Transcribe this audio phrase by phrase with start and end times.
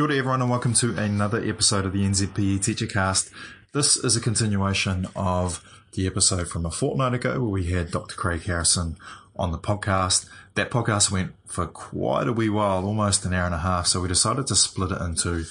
[0.00, 3.30] Kia ora everyone and welcome to another episode of the NZPE Teacher Cast.
[3.74, 8.14] This is a continuation of the episode from a fortnight ago where we had Dr.
[8.14, 8.96] Craig Harrison
[9.36, 10.26] on the podcast.
[10.54, 14.00] That podcast went for quite a wee while, almost an hour and a half, so
[14.00, 15.44] we decided to split it into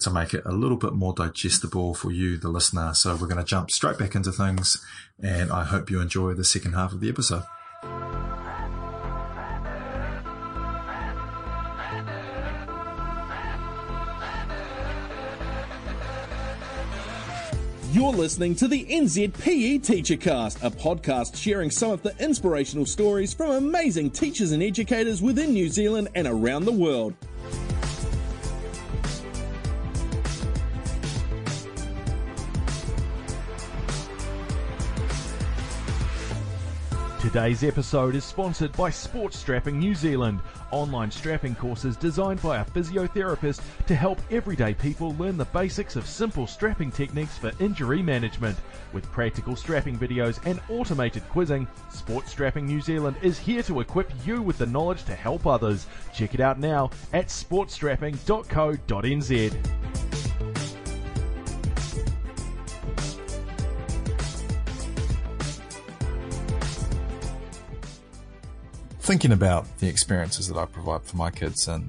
[0.00, 2.94] to make it a little bit more digestible for you, the listener.
[2.94, 4.84] So we're going to jump straight back into things
[5.22, 7.44] and I hope you enjoy the second half of the episode.
[17.92, 23.34] You're listening to the NZPE Teacher Cast, a podcast sharing some of the inspirational stories
[23.34, 27.12] from amazing teachers and educators within New Zealand and around the world.
[37.32, 42.64] Today's episode is sponsored by Sports Strapping New Zealand, online strapping courses designed by a
[42.66, 48.58] physiotherapist to help everyday people learn the basics of simple strapping techniques for injury management.
[48.92, 54.12] With practical strapping videos and automated quizzing, Sports Strapping New Zealand is here to equip
[54.26, 55.86] you with the knowledge to help others.
[56.14, 60.11] Check it out now at sportstrapping.co.nz.
[69.02, 71.88] thinking about the experiences that I provide for my kids and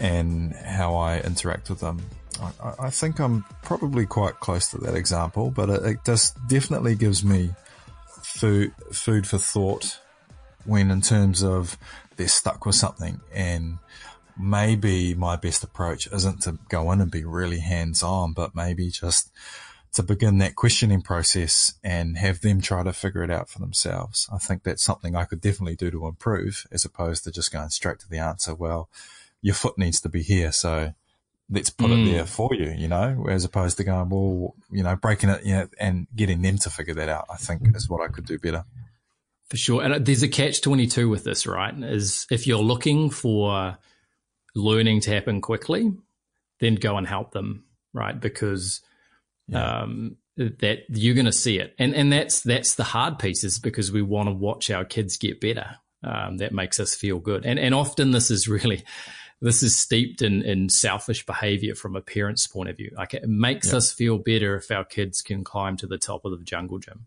[0.00, 2.02] and how I interact with them,
[2.42, 5.52] I, I think I'm probably quite close to that example.
[5.52, 7.50] But it, it just definitely gives me
[8.22, 10.00] food food for thought
[10.64, 11.78] when, in terms of
[12.16, 13.78] they're stuck with something and
[14.36, 18.90] maybe my best approach isn't to go in and be really hands on, but maybe
[18.90, 19.30] just
[19.94, 24.28] to begin that questioning process and have them try to figure it out for themselves.
[24.32, 27.70] I think that's something I could definitely do to improve as opposed to just going
[27.70, 28.54] straight to the answer.
[28.54, 28.88] Well,
[29.42, 30.52] your foot needs to be here.
[30.52, 30.94] So
[31.50, 32.06] let's put mm.
[32.06, 35.44] it there for you, you know, as opposed to going, well, you know, breaking it,
[35.44, 38.26] you know, and getting them to figure that out, I think is what I could
[38.26, 38.64] do better.
[39.50, 39.82] For sure.
[39.82, 41.74] And there's a catch 22 with this, right?
[41.84, 43.76] Is if you're looking for
[44.54, 45.92] learning to happen quickly,
[46.60, 48.18] then go and help them, right?
[48.18, 48.80] Because
[49.48, 49.82] yeah.
[49.82, 53.58] um, that you're going to see it, and and that's that's the hard piece is
[53.58, 55.76] because we want to watch our kids get better.
[56.02, 58.84] Um, that makes us feel good, and and often this is really
[59.40, 62.90] this is steeped in in selfish behavior from a parent's point of view.
[62.96, 63.76] Like it makes yeah.
[63.76, 67.06] us feel better if our kids can climb to the top of the jungle gym.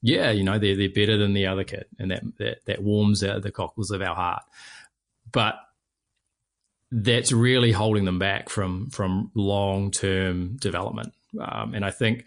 [0.00, 3.20] Yeah, you know they're they're better than the other kid, and that that that warms
[3.20, 4.42] the cockles of our heart.
[5.30, 5.56] But
[6.90, 11.14] that's really holding them back from from long term development.
[11.40, 12.24] Um, and I think,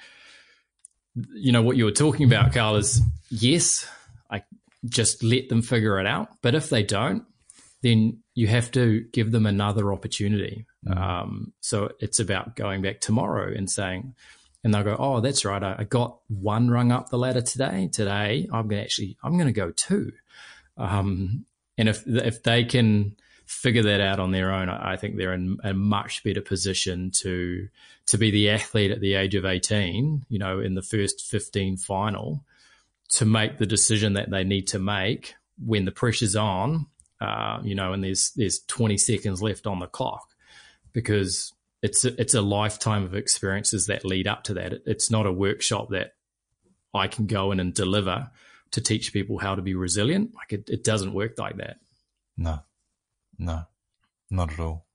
[1.34, 3.88] you know, what you were talking about, Carl, is yes,
[4.30, 4.44] I
[4.86, 6.30] just let them figure it out.
[6.42, 7.24] But if they don't,
[7.82, 10.66] then you have to give them another opportunity.
[10.88, 10.98] Mm.
[10.98, 14.16] Um, so it's about going back tomorrow and saying,
[14.64, 15.62] and they'll go, "Oh, that's right.
[15.62, 17.88] I, I got one rung up the ladder today.
[17.94, 20.12] Today, I'm going to actually, I'm going to go two.
[20.78, 21.46] Um,
[21.78, 25.58] and if if they can figure that out on their own, I think they're in
[25.64, 27.68] a much better position to
[28.08, 31.78] to be the athlete at the age of 18, you know, in the first 15
[31.78, 32.44] final,
[33.10, 35.34] to make the decision that they need to make
[35.64, 36.86] when the pressure's on,
[37.20, 40.30] uh, you know, and there's there's 20 seconds left on the clock,
[40.94, 44.74] because it's a, it's a lifetime of experiences that lead up to that.
[44.86, 46.14] It's not a workshop that
[46.94, 48.30] I can go in and deliver
[48.72, 50.34] to teach people how to be resilient.
[50.36, 51.78] Like it, it doesn't work like that.
[52.38, 52.60] No.
[53.38, 53.64] No,
[54.30, 54.86] not at all.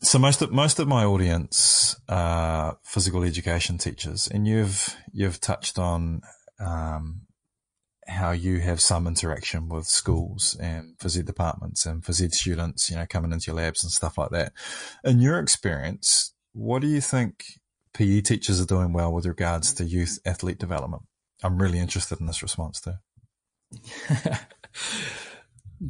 [0.00, 5.78] So most of most of my audience are physical education teachers, and you've you've touched
[5.78, 6.22] on
[6.60, 7.22] um,
[8.06, 12.90] how you have some interaction with schools and phys ed departments and phys ed students,
[12.90, 14.52] you know, coming into your labs and stuff like that.
[15.04, 17.44] In your experience, what do you think
[17.92, 21.02] PE teachers are doing well with regards to youth athlete development?
[21.42, 22.94] I'm really interested in this response too.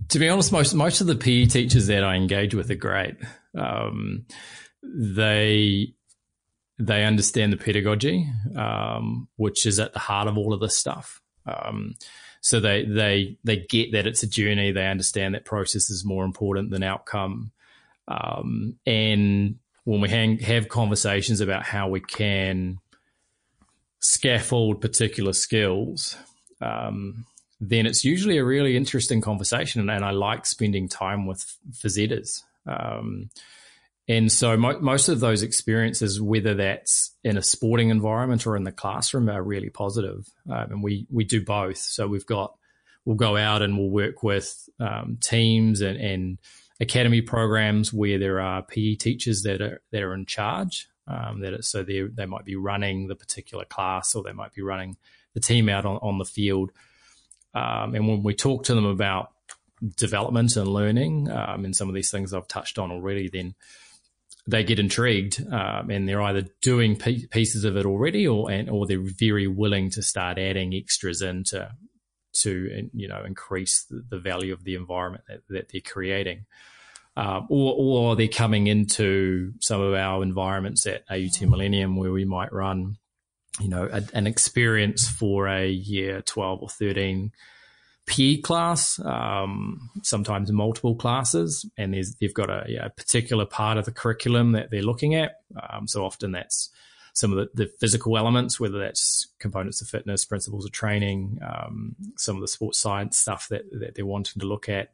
[0.08, 3.16] to be honest, most most of the PE teachers that I engage with are great.
[3.56, 4.26] Um,
[4.82, 5.94] they
[6.78, 8.26] they understand the pedagogy,
[8.56, 11.20] um, which is at the heart of all of this stuff.
[11.46, 11.94] Um,
[12.40, 14.72] so they they they get that it's a journey.
[14.72, 17.52] They understand that process is more important than outcome.
[18.06, 22.78] Um, and when we hang, have conversations about how we can
[24.00, 26.16] scaffold particular skills,
[26.60, 27.26] um,
[27.60, 29.88] then it's usually a really interesting conversation.
[29.88, 33.30] And I like spending time with phys Um,
[34.08, 38.64] and so mo- most of those experiences, whether that's in a sporting environment or in
[38.64, 40.26] the classroom, are really positive.
[40.48, 41.76] Um, and we we do both.
[41.76, 42.54] So we've got
[43.04, 46.38] we'll go out and we'll work with um, teams and, and
[46.80, 50.88] academy programs where there are PE teachers that are that are in charge.
[51.06, 54.62] Um, that so they they might be running the particular class or they might be
[54.62, 54.96] running
[55.34, 56.70] the team out on, on the field.
[57.54, 59.30] Um, and when we talk to them about
[59.96, 63.54] development and learning um, and some of these things I've touched on already, then
[64.46, 68.70] they get intrigued um, and they're either doing p- pieces of it already or and
[68.70, 71.70] or they're very willing to start adding extras in to
[72.32, 76.46] to you know increase the, the value of the environment that, that they're creating.
[77.16, 82.24] Um, or, or they're coming into some of our environments at AUT Millennium where we
[82.24, 82.96] might run,
[83.60, 87.32] you know, a, an experience for a year 12 or 13
[88.06, 93.92] PE class, um, sometimes multiple classes, and they've got a, yeah, particular part of the
[93.92, 95.36] curriculum that they're looking at.
[95.70, 96.70] Um, so often that's
[97.12, 101.96] some of the, the, physical elements, whether that's components of fitness, principles of training, um,
[102.16, 104.92] some of the sports science stuff that, that they're wanting to look at.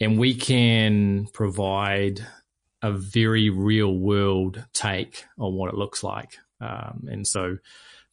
[0.00, 2.26] And we can provide
[2.82, 6.38] a very real world take on what it looks like.
[6.60, 7.58] Um, and so,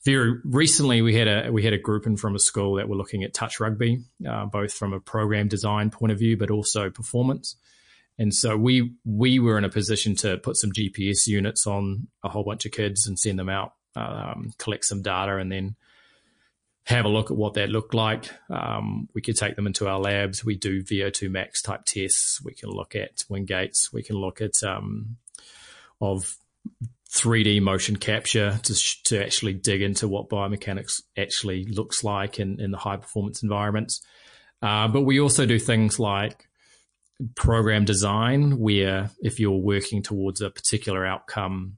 [0.05, 2.95] very recently we had a we had a group in from a school that were
[2.95, 6.89] looking at touch rugby, uh, both from a program design point of view, but also
[6.89, 7.55] performance.
[8.19, 12.29] And so we we were in a position to put some GPS units on a
[12.29, 15.75] whole bunch of kids and send them out, um, collect some data, and then
[16.85, 18.31] have a look at what that looked like.
[18.49, 20.45] Um, we could take them into our labs.
[20.45, 22.41] We do VO2 max type tests.
[22.41, 23.91] We can look at Wingates.
[23.91, 25.17] We can look at um,
[25.99, 26.37] of
[27.11, 32.71] 3D motion capture to, to actually dig into what biomechanics actually looks like in, in
[32.71, 34.01] the high performance environments.
[34.61, 36.47] Uh, but we also do things like
[37.35, 41.77] program design, where if you're working towards a particular outcome,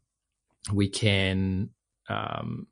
[0.73, 1.69] we can
[2.09, 2.67] um,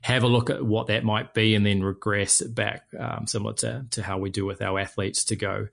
[0.00, 3.54] have a look at what that might be and then regress it back, um, similar
[3.54, 5.68] to, to how we do with our athletes to go,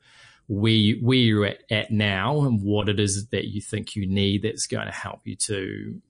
[0.51, 4.05] where, you, where you're at, at now and what it is that you think you
[4.05, 6.01] need that's going to help you to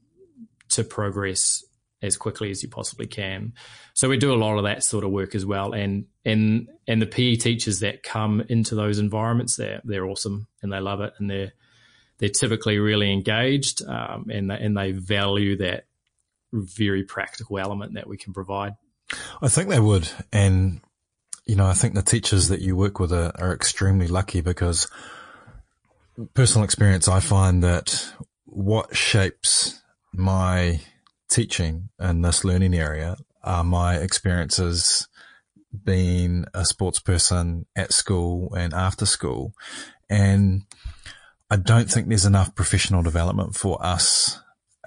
[0.70, 1.64] to progress
[2.02, 3.54] as quickly as you possibly can.
[3.94, 5.74] So we do a lot of that sort of work as well.
[5.74, 10.74] And and and the PE teachers that come into those environments, they're they're awesome and
[10.74, 11.54] they love it and they're
[12.18, 15.86] they're typically really engaged um, and they, and they value that
[16.52, 18.74] very practical element that we can provide.
[19.42, 20.82] I think they would, and
[21.46, 24.88] you know, I think the teachers that you work with are, are extremely lucky because
[26.34, 28.14] personal experience, I find that
[28.46, 29.82] what shapes
[30.14, 30.82] my
[31.30, 35.08] teaching in this learning area are my experiences
[35.84, 39.54] being a sports person at school and after school.
[40.10, 40.64] And
[41.50, 44.40] I don't think there's enough professional development for us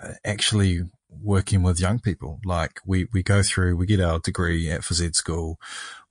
[0.03, 0.83] uh, actually
[1.23, 2.41] working with young people.
[2.45, 5.59] Like we, we go through, we get our degree at phys ed school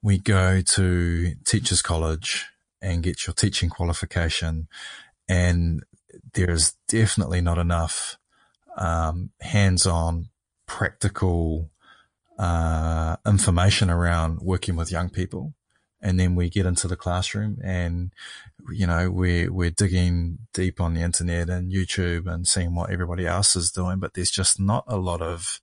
[0.04, 2.46] we go to teachers college
[2.82, 4.68] and get your teaching qualification
[5.28, 5.84] and
[6.34, 8.18] there's definitely not enough
[8.78, 10.28] um, hands-on
[10.68, 11.70] practical
[12.38, 15.54] uh, information around working with young people.
[16.02, 18.12] And then we get into the classroom and
[18.72, 23.26] you know we're we're digging deep on the internet and YouTube and seeing what everybody
[23.26, 25.62] else is doing but there's just not a lot of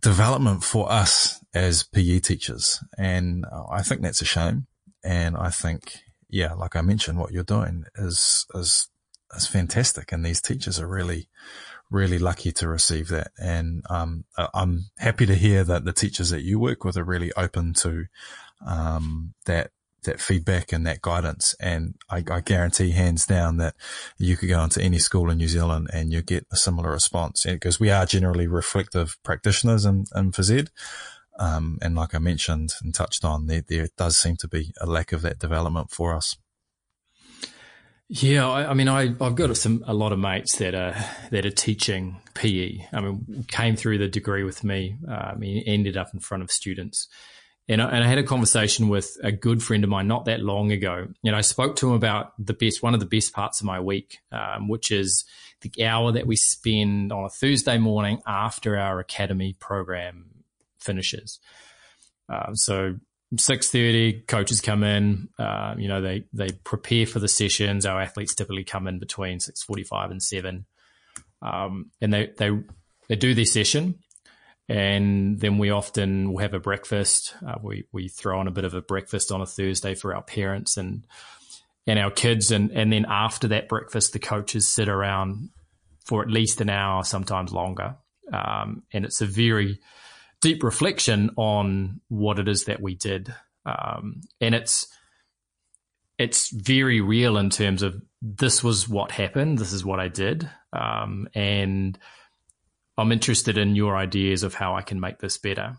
[0.00, 2.82] development for us as PE teachers.
[2.98, 4.66] And I think that's a shame.
[5.02, 5.98] And I think,
[6.28, 8.88] yeah, like I mentioned, what you're doing is, is,
[9.34, 10.12] is fantastic.
[10.12, 11.28] And these teachers are really,
[11.90, 13.32] really lucky to receive that.
[13.38, 17.32] And, um, I'm happy to hear that the teachers that you work with are really
[17.36, 18.06] open to,
[18.66, 19.70] um, that
[20.04, 21.54] that feedback and that guidance.
[21.60, 23.74] And I, I, guarantee hands down that
[24.18, 27.44] you could go into any school in New Zealand and you get a similar response
[27.44, 30.70] because we are generally reflective practitioners in, in ed.
[31.38, 34.86] Um, and like I mentioned and touched on, there, there does seem to be a
[34.86, 36.36] lack of that development for us.
[38.12, 40.96] Yeah, I, I mean, I, have got some a lot of mates that are
[41.30, 42.78] that are teaching PE.
[42.92, 44.96] I mean, came through the degree with me.
[45.08, 47.06] Uh, I mean, ended up in front of students,
[47.68, 50.40] and I, and I, had a conversation with a good friend of mine not that
[50.40, 51.08] long ago.
[51.24, 53.78] And I spoke to him about the best, one of the best parts of my
[53.80, 55.24] week, um, which is
[55.60, 60.30] the hour that we spend on a Thursday morning after our academy program
[60.78, 61.38] finishes.
[62.28, 62.96] Uh, so
[63.38, 65.28] six thirty, coaches come in.
[65.38, 67.86] Uh, you know, they they prepare for the sessions.
[67.86, 70.66] Our athletes typically come in between six forty five and seven,
[71.42, 72.50] um, and they they
[73.08, 73.98] they do their session
[74.70, 77.34] and then we often will have a breakfast.
[77.44, 80.22] Uh, we we throw on a bit of a breakfast on a Thursday for our
[80.22, 81.04] parents and
[81.88, 85.50] and our kids, and and then after that breakfast, the coaches sit around
[86.04, 87.96] for at least an hour, sometimes longer,
[88.32, 89.80] um, and it's a very
[90.40, 93.34] deep reflection on what it is that we did,
[93.66, 94.86] um, and it's
[96.16, 100.48] it's very real in terms of this was what happened, this is what I did,
[100.72, 101.98] um, and
[103.00, 105.78] I'm interested in your ideas of how I can make this better.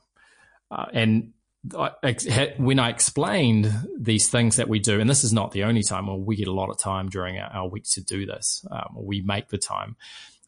[0.71, 1.33] Uh, and
[1.77, 5.83] I, when I explained these things that we do, and this is not the only
[5.83, 8.65] time, well, we get a lot of time during our, our weeks to do this.
[8.71, 9.95] Um, we make the time,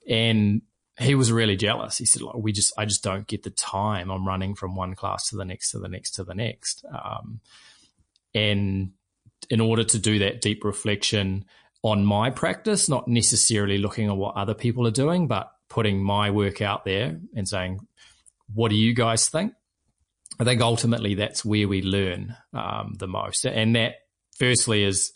[0.10, 0.63] and
[1.00, 2.00] he was really jealous.
[2.00, 4.10] He said, "We just, I just don't get the time.
[4.10, 7.42] I'm running from one class to the next, to the next, to the next." Um,
[8.34, 8.94] and
[9.51, 11.46] in order to do that deep reflection
[11.84, 16.30] on my practice, not necessarily looking at what other people are doing, but putting my
[16.30, 17.80] work out there and saying,
[18.53, 19.53] "What do you guys think?"
[20.39, 23.96] I think ultimately that's where we learn um, the most, and that
[24.38, 25.12] firstly is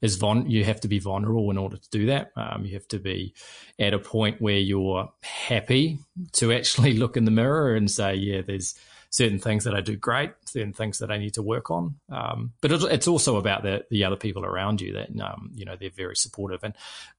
[0.00, 2.30] is von- you have to be vulnerable in order to do that.
[2.36, 3.34] Um, you have to be
[3.78, 5.98] at a point where you're happy
[6.34, 8.74] to actually look in the mirror and say, "Yeah, there's
[9.10, 12.52] certain things that I do great, certain things that I need to work on." Um,
[12.60, 15.90] but it's also about the the other people around you that um, you know they're
[15.90, 16.64] very supportive.
[16.64, 16.74] And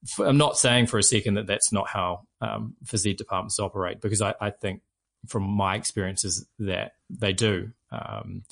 [0.05, 3.60] for, I'm not saying for a second that that's not how um, phys ed departments
[3.60, 4.81] operate because I, I think
[5.27, 7.72] from my experiences that they do.
[7.91, 8.43] Um,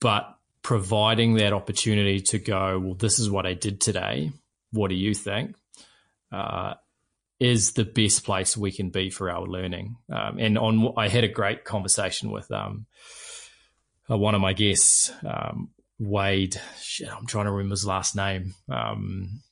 [0.00, 4.32] but providing that opportunity to go, well, this is what I did today.
[4.72, 5.54] What do you think?
[6.32, 6.74] Uh,
[7.38, 9.96] is the best place we can be for our learning.
[10.10, 12.86] Um, and on, I had a great conversation with um,
[14.10, 16.60] uh, one of my guests, um, Wade.
[16.80, 18.54] Shit, I'm trying to remember his last name.
[18.70, 19.42] Um,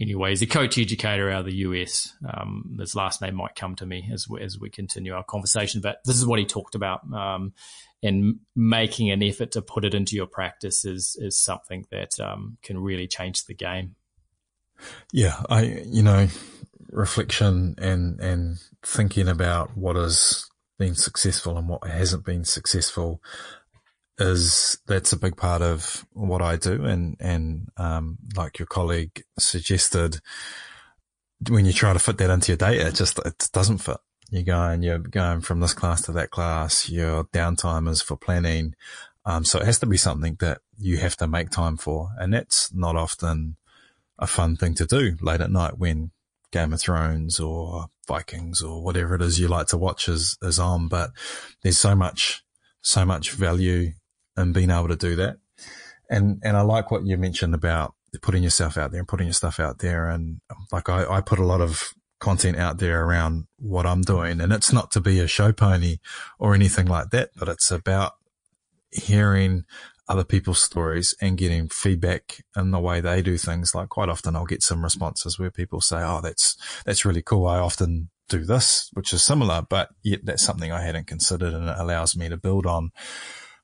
[0.00, 2.12] anyway, he's a coach educator out of the US.
[2.28, 5.80] Um, his last name might come to me as we, as we continue our conversation,
[5.80, 7.00] but this is what he talked about.
[7.12, 7.52] Um,
[8.02, 12.56] and making an effort to put it into your practice is is something that um,
[12.62, 13.94] can really change the game.
[15.12, 16.28] Yeah, I you know
[16.90, 20.46] reflection and and thinking about what has
[20.78, 23.20] been successful and what hasn't been successful
[24.18, 26.84] is that's a big part of what I do.
[26.84, 30.20] And, and, um, like your colleague suggested,
[31.48, 33.96] when you try to fit that into your data, it just, it doesn't fit.
[34.30, 36.88] You're going, you're going from this class to that class.
[36.88, 38.74] Your downtime is for planning.
[39.24, 42.10] Um, so it has to be something that you have to make time for.
[42.18, 43.56] And that's not often
[44.20, 46.12] a fun thing to do late at night when
[46.52, 50.58] Game of Thrones or Vikings or whatever it is you like to watch is, is
[50.58, 50.88] on.
[50.88, 51.10] But
[51.62, 52.42] there's so much,
[52.82, 53.92] so much value
[54.36, 55.36] in being able to do that.
[56.08, 59.34] And, and I like what you mentioned about putting yourself out there and putting your
[59.34, 60.08] stuff out there.
[60.08, 64.02] And um, like I, I put a lot of content out there around what I'm
[64.02, 65.96] doing and it's not to be a show pony
[66.38, 68.12] or anything like that, but it's about
[68.90, 69.64] hearing
[70.10, 73.76] other people's stories and getting feedback in the way they do things.
[73.76, 77.46] Like quite often I'll get some responses where people say, Oh, that's, that's really cool.
[77.46, 81.68] I often do this, which is similar, but yet that's something I hadn't considered and
[81.68, 82.90] it allows me to build on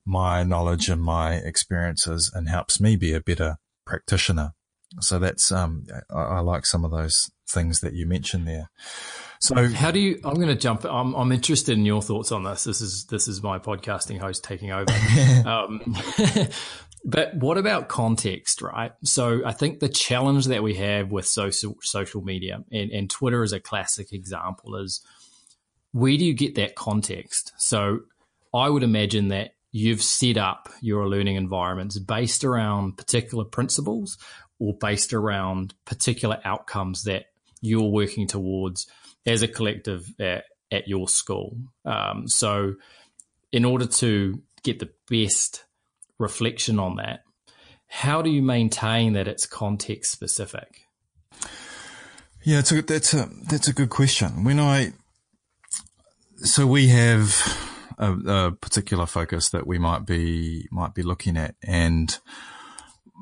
[0.04, 4.52] my knowledge and my experiences and helps me be a better practitioner.
[5.00, 8.70] So that's, um, I, I like some of those things that you mentioned there.
[9.46, 12.42] So how do you, I'm going to jump, I'm, I'm interested in your thoughts on
[12.42, 12.64] this.
[12.64, 14.90] This is, this is my podcasting host taking over.
[15.46, 15.96] um,
[17.04, 18.90] but what about context, right?
[19.04, 23.44] So I think the challenge that we have with social, social media and, and Twitter
[23.44, 25.00] is a classic example is
[25.92, 27.52] where do you get that context?
[27.56, 28.00] So
[28.52, 34.18] I would imagine that you've set up your learning environments based around particular principles
[34.58, 37.26] or based around particular outcomes that
[37.60, 38.88] you're working towards
[39.26, 41.56] as a collective at, at your school.
[41.84, 42.74] Um, so,
[43.52, 45.64] in order to get the best
[46.18, 47.20] reflection on that,
[47.88, 50.82] how do you maintain that it's context specific?
[52.44, 54.44] Yeah, it's a, that's a that's a good question.
[54.44, 54.92] When I
[56.36, 57.34] so we have
[57.98, 61.54] a, a, particular focus that we might be might be looking at.
[61.62, 62.16] And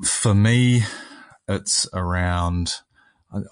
[0.05, 0.83] for me,
[1.49, 2.75] it's around,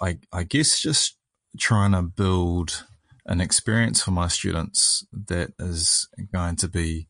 [0.01, 1.17] I, I guess, just
[1.59, 2.85] trying to build
[3.27, 7.09] an experience for my students that is going to be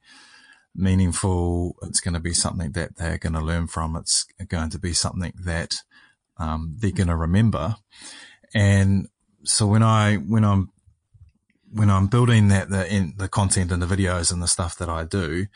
[0.75, 1.76] meaningful.
[1.82, 3.96] It's going to be something that they're going to learn from.
[3.96, 5.76] It's going to be something that
[6.38, 7.76] um, they're going to remember.
[8.54, 9.08] And
[9.44, 10.70] so when I when I'm
[11.72, 14.88] when I'm building that the in, the content and the videos and the stuff that
[14.88, 15.46] I do,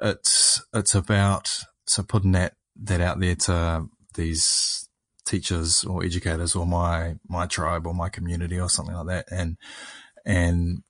[0.00, 1.50] it's it's about
[1.86, 4.88] so putting that that out there to these
[5.24, 9.56] teachers or educators or my my tribe or my community or something like that, and
[10.24, 10.82] and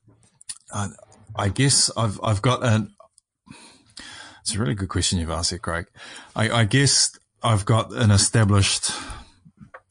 [0.73, 0.89] I,
[1.35, 2.95] I guess I've I've got an
[4.41, 5.87] it's a really good question you've asked here, Craig.
[6.35, 8.91] I, I guess I've got an established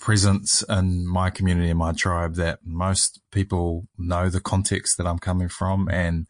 [0.04, 5.18] presence in my community and my tribe that most people know the context that I'm
[5.18, 6.26] coming from and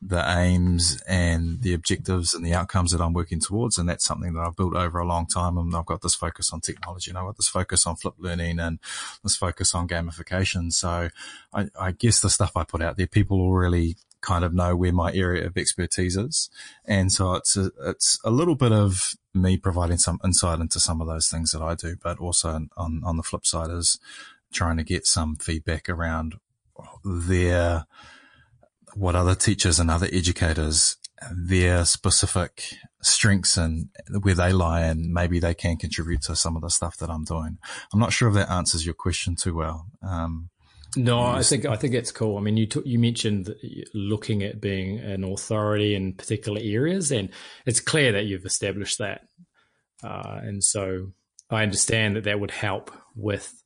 [0.00, 3.78] the aims and the objectives and the outcomes that I'm working towards.
[3.78, 5.58] And that's something that I've built over a long time.
[5.58, 8.60] And I've got this focus on technology and I've got this focus on flip learning
[8.60, 8.78] and
[9.24, 10.72] this focus on gamification.
[10.72, 11.08] So
[11.52, 14.76] I, I guess the stuff I put out there, people will really kind of know
[14.76, 16.48] where my area of expertise is.
[16.84, 21.00] And so it's a, it's a little bit of me providing some insight into some
[21.00, 23.98] of those things that I do, but also on, on the flip side is
[24.52, 26.36] trying to get some feedback around
[27.04, 27.86] their,
[28.94, 30.96] what other teachers and other educators,
[31.32, 32.64] their specific
[33.02, 33.88] strengths and
[34.22, 37.24] where they lie and maybe they can contribute to some of the stuff that I'm
[37.24, 37.58] doing.
[37.92, 39.86] I'm not sure if that answers your question too well.
[40.02, 40.50] Um,
[40.96, 42.38] no, I think I think it's cool.
[42.38, 43.54] I mean, you t- you mentioned
[43.92, 47.28] looking at being an authority in particular areas, and
[47.66, 49.22] it's clear that you've established that.
[50.02, 51.12] Uh, and so
[51.50, 53.62] I understand that that would help with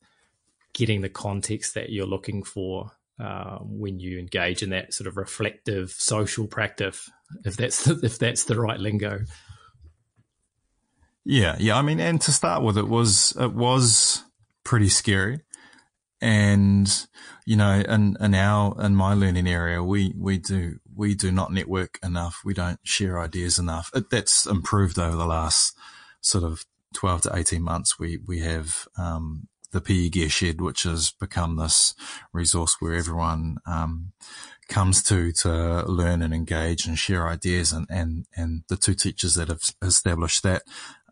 [0.73, 5.17] getting the context that you're looking for uh, when you engage in that sort of
[5.17, 7.09] reflective social practice,
[7.45, 9.19] if that's the, if that's the right lingo.
[11.23, 11.77] Yeah, yeah.
[11.77, 14.23] I mean, and to start with, it was it was
[14.63, 15.41] pretty scary
[16.21, 17.07] and
[17.45, 21.51] you know, in, in our, in my learning area, we, we do, we do not
[21.51, 22.41] network enough.
[22.45, 23.89] We don't share ideas enough.
[23.93, 25.75] It, that's improved over the last
[26.21, 27.97] sort of 12 to 18 months.
[27.97, 31.95] We, we have, um, the PE Gear Shed, which has become this
[32.33, 34.11] resource where everyone, um,
[34.67, 39.35] comes to to learn and engage and share ideas and and and the two teachers
[39.35, 40.63] that have established that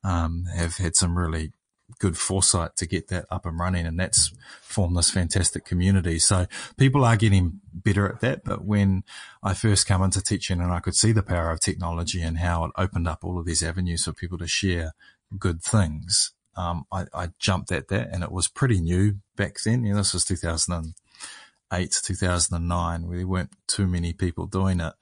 [0.02, 1.52] um, have had some really
[1.98, 3.86] good foresight to get that up and running.
[3.86, 4.32] And that's
[4.62, 6.20] formed this fantastic community.
[6.20, 6.46] So
[6.78, 8.44] people are getting better at that.
[8.44, 9.04] But when
[9.42, 12.66] I first come into teaching and I could see the power of technology and how
[12.66, 14.94] it opened up all of these avenues for people to share
[15.38, 19.86] good things, um, I, I, jumped at that and it was pretty new back then.
[19.86, 24.94] You know, this was 2008, 2009, where there weren't too many people doing it.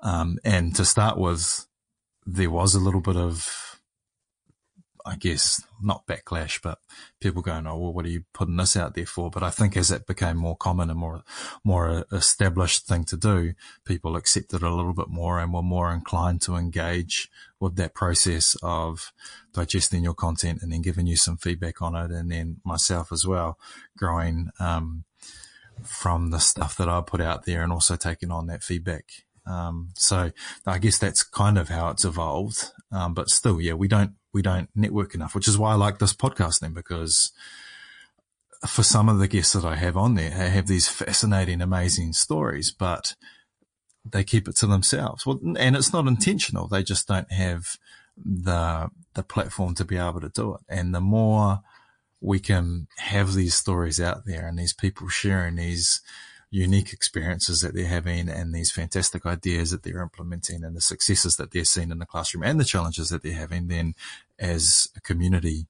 [0.00, 1.66] Um, and to start with,
[2.24, 3.71] there was a little bit of
[5.04, 6.78] I guess not backlash, but
[7.20, 9.76] people going, "Oh, well, what are you putting this out there for?" But I think
[9.76, 11.22] as it became more common and more
[11.64, 16.42] more established thing to do, people accepted a little bit more and were more inclined
[16.42, 19.12] to engage with that process of
[19.52, 23.26] digesting your content and then giving you some feedback on it, and then myself as
[23.26, 23.58] well,
[23.96, 25.04] growing um,
[25.84, 29.04] from the stuff that I put out there and also taking on that feedback.
[29.46, 30.32] Um, so
[30.66, 32.70] I guess that's kind of how it's evolved.
[32.92, 35.98] Um, but still, yeah, we don't we don't network enough, which is why I like
[35.98, 37.32] this podcasting because
[38.66, 42.12] for some of the guests that I have on there, they have these fascinating, amazing
[42.12, 43.14] stories, but
[44.04, 45.26] they keep it to themselves.
[45.26, 46.68] Well, and it's not intentional.
[46.68, 47.76] They just don't have
[48.16, 50.60] the, the platform to be able to do it.
[50.68, 51.60] And the more
[52.20, 56.00] we can have these stories out there and these people sharing these,
[56.52, 61.36] unique experiences that they're having and these fantastic ideas that they're implementing and the successes
[61.36, 63.94] that they're seeing in the classroom and the challenges that they're having, then
[64.38, 65.66] as a community,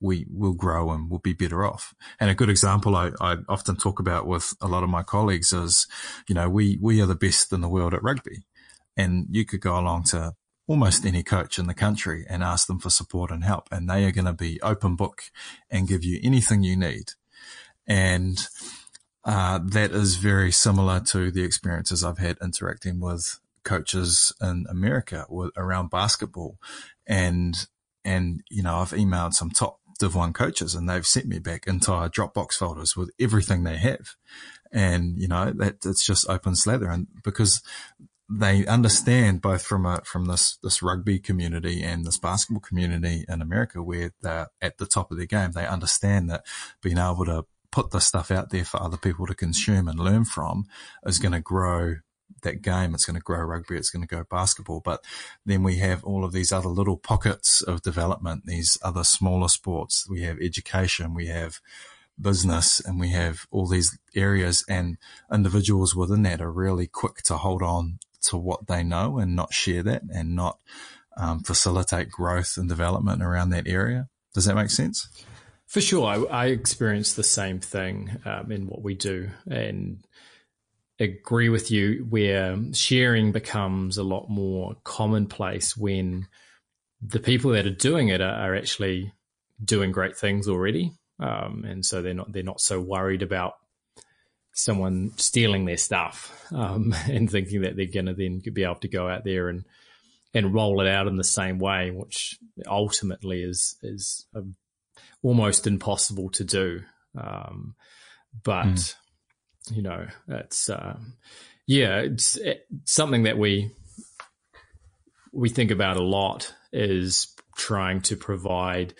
[0.00, 1.94] we will grow and we'll be better off.
[2.20, 5.52] And a good example I, I, often talk about with a lot of my colleagues
[5.52, 5.88] is,
[6.28, 8.44] you know, we, we are the best in the world at rugby.
[8.96, 10.34] And you could go along to
[10.68, 13.68] almost any coach in the country and ask them for support and help.
[13.72, 15.24] And they are going to be open book
[15.68, 17.10] and give you anything you need.
[17.84, 18.46] And
[19.24, 25.26] uh, that is very similar to the experiences I've had interacting with coaches in America
[25.28, 26.58] with, around basketball.
[27.06, 27.66] And,
[28.04, 31.66] and, you know, I've emailed some top Div 1 coaches and they've sent me back
[31.66, 34.16] entire Dropbox folders with everything they have.
[34.72, 36.88] And, you know, that it's just open slather.
[36.88, 37.62] And because
[38.30, 43.42] they understand both from a, from this, this rugby community and this basketball community in
[43.42, 46.46] America where they're at the top of their game, they understand that
[46.80, 50.24] being able to put this stuff out there for other people to consume and learn
[50.24, 50.66] from
[51.04, 51.96] is going to grow
[52.42, 52.94] that game.
[52.94, 53.76] It's going to grow rugby.
[53.76, 54.80] It's going to go basketball.
[54.80, 55.04] But
[55.44, 60.06] then we have all of these other little pockets of development, these other smaller sports.
[60.08, 61.14] We have education.
[61.14, 61.60] We have
[62.20, 64.98] business and we have all these areas and
[65.32, 69.54] individuals within that are really quick to hold on to what they know and not
[69.54, 70.58] share that and not
[71.16, 74.08] um, facilitate growth and development around that area.
[74.34, 75.08] Does that make sense?
[75.70, 80.04] For sure, I, I experience the same thing um, in what we do, and
[80.98, 82.04] agree with you.
[82.10, 86.26] Where sharing becomes a lot more commonplace when
[87.00, 89.12] the people that are doing it are, are actually
[89.64, 93.54] doing great things already, um, and so they're not they're not so worried about
[94.52, 98.88] someone stealing their stuff um, and thinking that they're going to then be able to
[98.88, 99.64] go out there and
[100.34, 104.40] and roll it out in the same way, which ultimately is is a
[105.22, 106.80] almost impossible to do.
[107.16, 107.74] Um,
[108.44, 108.96] but mm.
[109.72, 111.14] you know, it's um,
[111.66, 113.70] yeah, it's, it's something that we
[115.32, 118.94] we think about a lot is trying to provide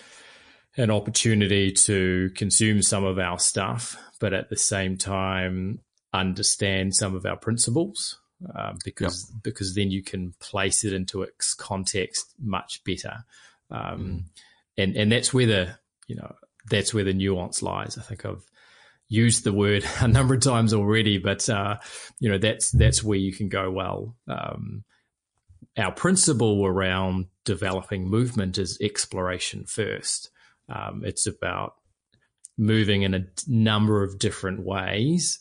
[0.76, 5.80] an opportunity to consume some of our stuff, but at the same time
[6.12, 8.18] understand some of our principles
[8.54, 9.42] um, because yep.
[9.42, 13.24] because then you can place it into its context much better,
[13.70, 14.22] um, mm.
[14.78, 15.78] and and that's where the
[16.10, 16.34] you know
[16.68, 17.96] that's where the nuance lies.
[17.96, 18.44] I think I've
[19.08, 21.76] used the word a number of times already, but uh,
[22.18, 24.16] you know that's that's where you can go well.
[24.28, 24.84] Um,
[25.78, 30.30] our principle around developing movement is exploration first.
[30.68, 31.74] Um, it's about
[32.58, 35.38] moving in a number of different ways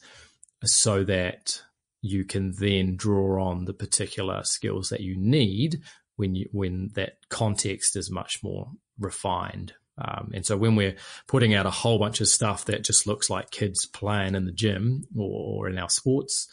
[0.63, 1.61] so that
[2.01, 5.81] you can then draw on the particular skills that you need
[6.15, 9.73] when you when that context is much more refined.
[9.99, 10.95] Um, and so when we're
[11.27, 14.51] putting out a whole bunch of stuff that just looks like kids playing in the
[14.51, 16.47] gym or, in our sports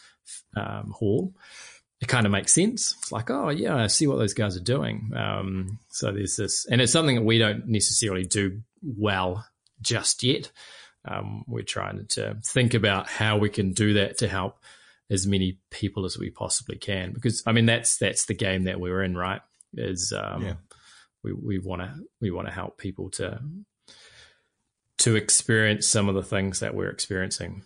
[0.56, 1.32] um, hall,
[2.00, 2.94] it kind of makes sense.
[2.98, 5.12] It's like, oh yeah, I see what those guys are doing.
[5.14, 9.46] Um, so there's this, and it's something that we don't necessarily do well
[9.80, 10.50] just yet.
[11.08, 14.58] Um, we're trying to think about how we can do that to help
[15.08, 17.12] as many people as we possibly can.
[17.12, 19.40] Because I mean, that's that's the game that we're in, right?
[19.74, 20.54] Is um, yeah.
[21.26, 23.40] We we want to we want to help people to
[24.98, 27.62] to experience some of the things that we're experiencing.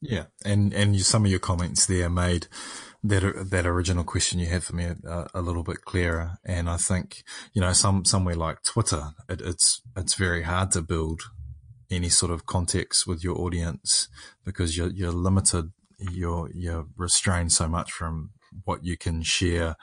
[0.00, 2.46] Yeah, and and some of your comments there made
[3.02, 6.38] that that original question you had for me a, a, little bit clearer.
[6.44, 10.82] And I think you know some somewhere like Twitter, it, it's it's very hard to
[10.82, 11.22] build
[11.90, 14.08] any sort of context with your audience
[14.44, 18.30] because you're you're limited, you're you're restrained so much from
[18.64, 19.76] what you can share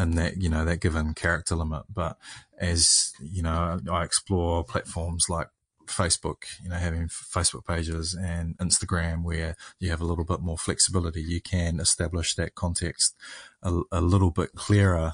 [0.00, 1.82] and that you know that given character limit.
[1.92, 2.16] But
[2.58, 5.48] as you know, I explore platforms like
[5.86, 10.56] Facebook, you know, having Facebook pages and Instagram where you have a little bit more
[10.56, 13.14] flexibility, you can establish that context
[13.62, 15.12] a, a little bit clearer,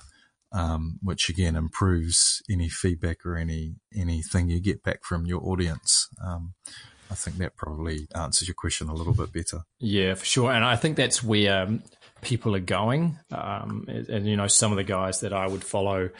[0.52, 6.08] um, which again improves any feedback or any anything you get back from your audience.
[6.24, 6.54] Um,
[7.10, 9.62] I think that probably answers your question a little bit better.
[9.78, 10.52] Yeah, for sure.
[10.52, 11.82] And I think that's where um,
[12.22, 13.18] people are going.
[13.30, 16.10] Um, and, and, you know, some of the guys that I would follow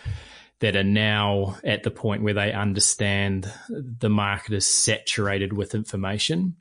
[0.60, 6.56] that are now at the point where they understand the market is saturated with information.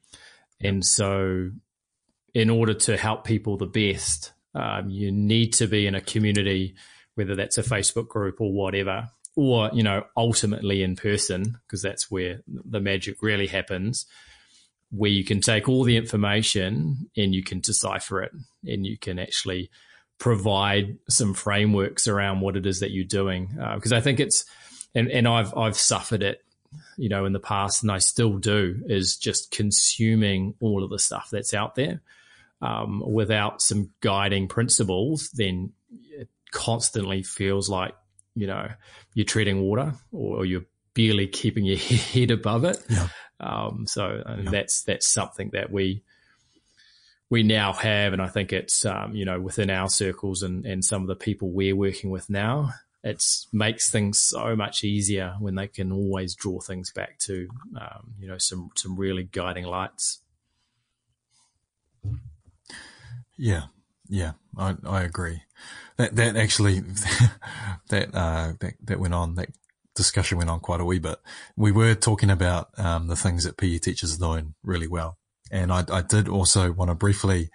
[0.61, 1.51] And so,
[2.33, 6.75] in order to help people the best, um, you need to be in a community,
[7.15, 12.11] whether that's a Facebook group or whatever, or, you know, ultimately in person, because that's
[12.11, 14.05] where the magic really happens,
[14.91, 18.31] where you can take all the information and you can decipher it
[18.65, 19.69] and you can actually
[20.17, 24.45] provide some frameworks around what it is that you're doing because uh, I think it's
[24.93, 26.41] and and I've I've suffered it
[26.97, 30.99] you know in the past and I still do is just consuming all of the
[30.99, 32.01] stuff that's out there
[32.61, 35.73] um, without some guiding principles then
[36.11, 37.93] it constantly feels like
[38.35, 38.69] you know
[39.13, 41.77] you're treading water or you're barely keeping your
[42.13, 43.09] head above it yeah.
[43.39, 44.49] Um, so yeah.
[44.49, 46.01] that's that's something that we
[47.29, 50.83] we now have, and I think it's um, you know within our circles and and
[50.83, 52.71] some of the people we're working with now,
[53.03, 57.47] it makes things so much easier when they can always draw things back to
[57.79, 60.21] um, you know some some really guiding lights.
[63.37, 63.63] Yeah,
[64.07, 65.41] yeah, I I agree.
[65.97, 66.79] That that actually
[67.89, 69.49] that uh, that that went on that
[69.95, 71.17] discussion went on quite a wee bit.
[71.55, 75.17] We were talking about um, the things that PE teachers are doing really well
[75.51, 77.49] and I, I did also want to briefly,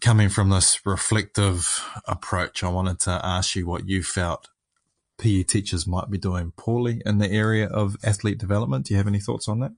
[0.00, 4.48] coming from this reflective approach, I wanted to ask you what you felt
[5.18, 8.86] PE teachers might be doing poorly in the area of athlete development.
[8.86, 9.72] Do you have any thoughts on that?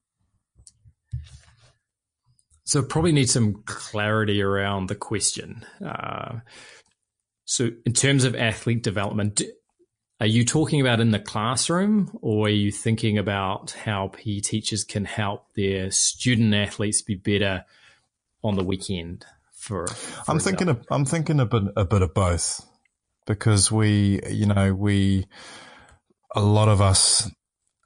[2.65, 5.65] So probably need some clarity around the question.
[5.85, 6.41] Uh,
[7.45, 9.41] so in terms of athlete development,
[10.21, 14.83] are you talking about in the classroom, or are you thinking about how PE teachers
[14.83, 17.65] can help their student athletes be better
[18.43, 19.27] on the weekend?
[19.53, 22.65] For, for I'm thinking of, I'm thinking a bit a bit of both,
[23.27, 25.27] because we you know we
[26.35, 27.31] a lot of us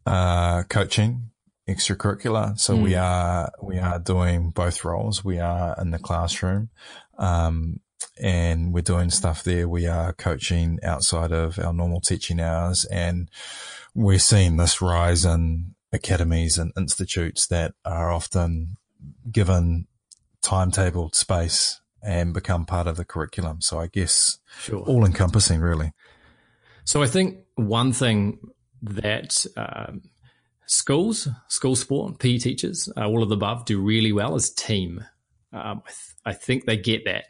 [0.07, 1.31] are coaching
[1.69, 2.83] extracurricular, so mm.
[2.83, 3.01] we hmm.
[3.01, 5.25] are we are doing both roles.
[5.25, 6.71] We are in the classroom.
[7.19, 7.81] Um,
[8.21, 9.69] and we're doing stuff there.
[9.69, 13.29] We are coaching outside of our normal teaching hours and
[13.95, 18.77] we're seeing this rise in academies and institutes that are often
[19.31, 19.87] given
[20.43, 23.61] timetabled space and become part of the curriculum.
[23.61, 24.81] So I guess sure.
[24.81, 25.93] all encompassing really.
[26.85, 28.39] So I think one thing
[28.83, 30.03] that um,
[30.67, 35.05] schools, school sport, PE teachers, uh, all of the above do really well as team.
[35.53, 37.25] Um, I, th- I, think they get that.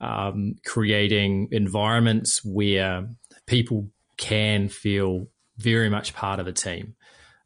[0.00, 3.08] Um, creating environments where
[3.46, 6.94] people can feel very much part of a team.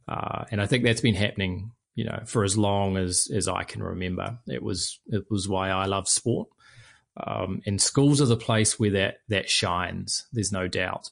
[0.09, 3.65] Uh, and I think that's been happening, you know, for as long as, as I
[3.65, 4.39] can remember.
[4.47, 6.49] It was it was why I love sport.
[7.17, 10.27] Um, and schools are the place where that that shines.
[10.33, 11.11] There's no doubt.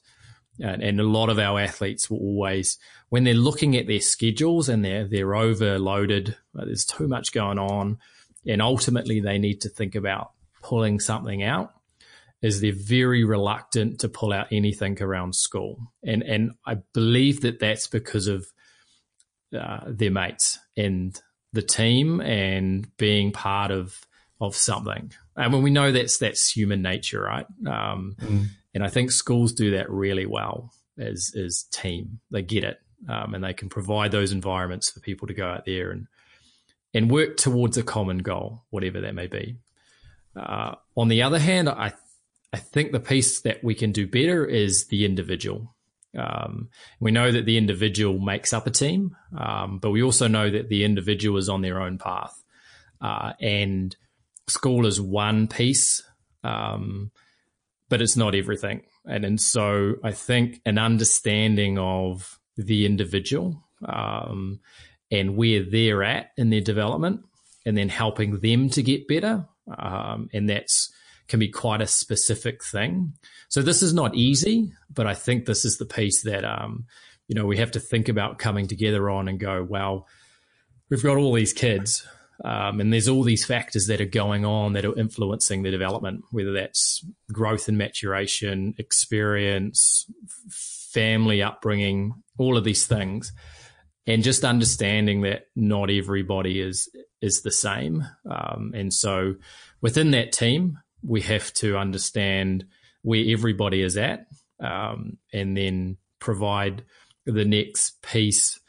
[0.59, 2.77] And, and, a lot of our athletes will always,
[3.09, 7.99] when they're looking at their schedules and they're they're overloaded, there's too much going on,
[8.45, 11.73] and ultimately they need to think about pulling something out.
[12.41, 17.59] Is they're very reluctant to pull out anything around school, and and I believe that
[17.59, 18.47] that's because of
[19.55, 21.19] uh, their mates and
[21.53, 23.99] the team and being part of
[24.39, 25.11] of something.
[25.35, 27.45] I mean, we know that's that's human nature, right?
[27.67, 28.47] Um, mm.
[28.73, 32.19] And I think schools do that really well as as team.
[32.31, 35.65] They get it, um, and they can provide those environments for people to go out
[35.65, 36.07] there and
[36.93, 39.57] and work towards a common goal, whatever that may be.
[40.35, 41.93] Uh, on the other hand, I
[42.53, 45.73] I think the piece that we can do better is the individual.
[46.17, 50.49] Um, we know that the individual makes up a team, um, but we also know
[50.49, 52.33] that the individual is on their own path.
[52.99, 53.95] Uh, and
[54.47, 56.03] school is one piece,
[56.43, 57.11] um,
[57.87, 58.81] but it's not everything.
[59.05, 64.59] And, and so I think an understanding of the individual um,
[65.09, 67.21] and where they're at in their development,
[67.65, 69.45] and then helping them to get better,
[69.77, 70.91] um, and that's
[71.27, 73.13] can be quite a specific thing.
[73.47, 76.85] So this is not easy, but I think this is the piece that um,
[77.27, 80.07] you know we have to think about coming together on and go, well,
[80.89, 82.05] we've got all these kids
[82.43, 86.23] um, and there's all these factors that are going on that are influencing the development,
[86.31, 90.05] whether that's growth and maturation, experience,
[90.49, 93.31] family upbringing, all of these things.
[94.07, 96.89] And just understanding that not everybody is
[97.21, 99.35] is the same, um, and so
[99.81, 102.65] within that team, we have to understand
[103.01, 104.27] where everybody is at,
[104.59, 106.83] um, and then provide
[107.25, 108.59] the next piece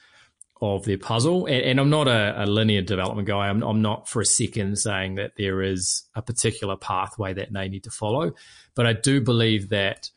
[0.60, 1.46] of their puzzle.
[1.46, 3.48] And, and I'm not a, a, linear development guy.
[3.48, 7.68] I'm, I'm, not for a second saying that there is a particular pathway that they
[7.68, 8.32] need to follow,
[8.74, 10.10] but I do believe that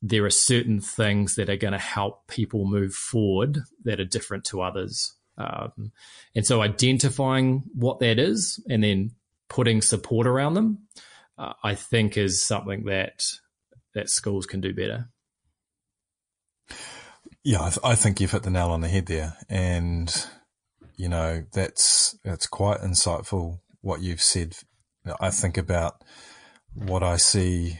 [0.00, 4.44] there are certain things that are going to help people move forward that are different
[4.44, 5.14] to others.
[5.38, 5.92] Um,
[6.34, 9.12] and so identifying what that is and then
[9.48, 10.88] putting support around them,
[11.38, 13.22] uh, I think is something that
[13.94, 15.08] that schools can do better.
[17.44, 20.14] Yeah, I, th- I, think you've hit the nail on the head there, and
[20.96, 24.56] you know that's that's quite insightful what you've said.
[25.20, 26.02] I think about
[26.74, 27.78] what I see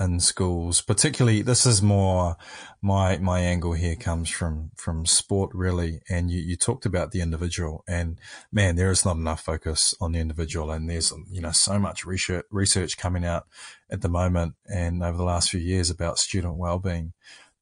[0.00, 1.42] in schools, particularly.
[1.42, 2.36] This is more
[2.82, 7.20] my my angle here comes from from sport really, and you you talked about the
[7.20, 8.18] individual, and
[8.52, 12.04] man, there is not enough focus on the individual, and there's you know so much
[12.04, 13.46] research research coming out
[13.90, 17.12] at the moment and over the last few years about student well-being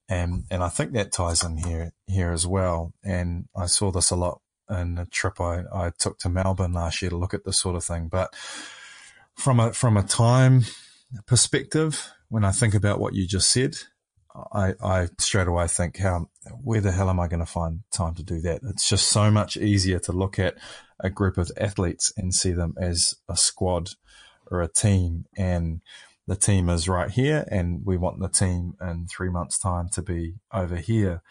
[0.09, 2.93] and and I think that ties in here here as well.
[3.03, 7.03] And I saw this a lot in a trip I, I took to Melbourne last
[7.03, 8.09] year to look at this sort of thing.
[8.09, 8.35] But
[9.35, 10.63] from a from a time
[11.27, 13.77] perspective, when I think about what you just said,
[14.53, 16.29] I, I straight away think how
[16.63, 18.63] where the hell am I going to find time to do that?
[18.65, 20.57] It's just so much easier to look at
[20.99, 23.91] a group of athletes and see them as a squad
[24.51, 25.81] or a team and
[26.27, 30.03] the team is right here and we want the team in three months time to
[30.03, 31.23] be over here.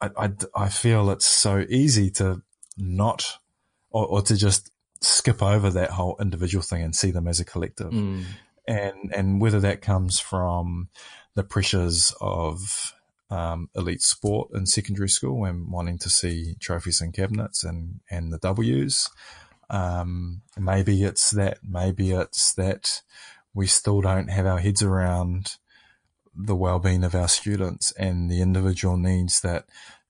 [0.00, 2.42] I, I, I feel it's so easy to
[2.76, 3.38] not,
[3.90, 4.70] or, or, to just
[5.02, 7.90] skip over that whole individual thing and see them as a collective.
[7.90, 8.24] Mm.
[8.66, 10.88] And, and whether that comes from
[11.34, 12.94] the pressures of,
[13.30, 18.32] um, elite sport in secondary school and wanting to see trophies and cabinets and, and
[18.32, 19.08] the W's.
[19.70, 23.02] Um, maybe it's that, maybe it's that
[23.54, 25.56] we still don't have our heads around
[26.34, 29.66] the well-being of our students and the individual needs that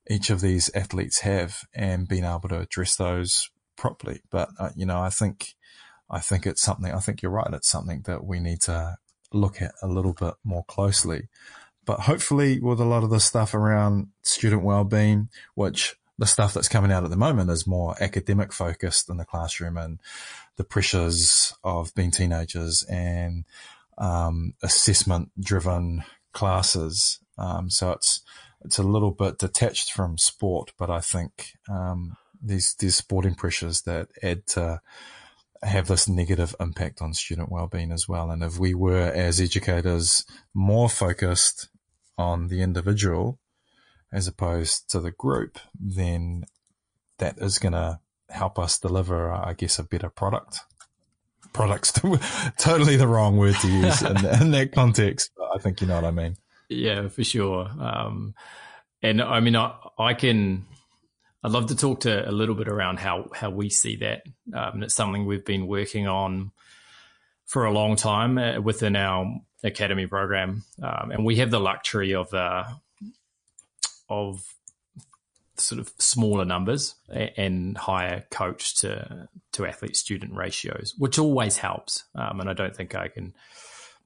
[0.08, 4.20] each of these athletes have and being able to address those properly.
[4.30, 5.54] But, uh, you know, I think,
[6.10, 7.52] I think it's something, I think you're right.
[7.52, 8.96] It's something that we need to
[9.32, 11.28] look at a little bit more closely.
[11.84, 16.68] But hopefully with a lot of the stuff around student well-being, which the stuff that's
[16.68, 19.98] coming out at the moment is more academic focused in the classroom and
[20.56, 23.44] the pressures of being teenagers and
[23.96, 27.20] um, assessment driven classes.
[27.38, 28.20] Um, so it's
[28.62, 33.82] it's a little bit detached from sport, but I think um, these these sporting pressures
[33.82, 34.82] that add to
[35.62, 38.30] have this negative impact on student well-being as well.
[38.30, 41.68] And if we were as educators more focused
[42.16, 43.38] on the individual
[44.12, 46.44] as opposed to the group, then
[47.18, 50.60] that is going to help us deliver, I guess, a better product.
[51.52, 51.92] Products,
[52.58, 55.30] totally the wrong word to use in, in, that context.
[55.54, 56.36] I think you know what I mean.
[56.68, 57.68] Yeah, for sure.
[57.78, 58.34] Um,
[59.02, 60.66] and I mean, I, I can,
[61.42, 64.24] I'd love to talk to a little bit around how, how we see that.
[64.54, 66.52] Um, it's something we've been working on
[67.46, 70.64] for a long time uh, within our academy program.
[70.82, 72.64] Um, and we have the luxury of, uh,
[74.08, 74.44] of
[75.56, 82.04] sort of smaller numbers and higher coach to to athlete student ratios, which always helps.
[82.14, 83.34] Um, and I don't think I can,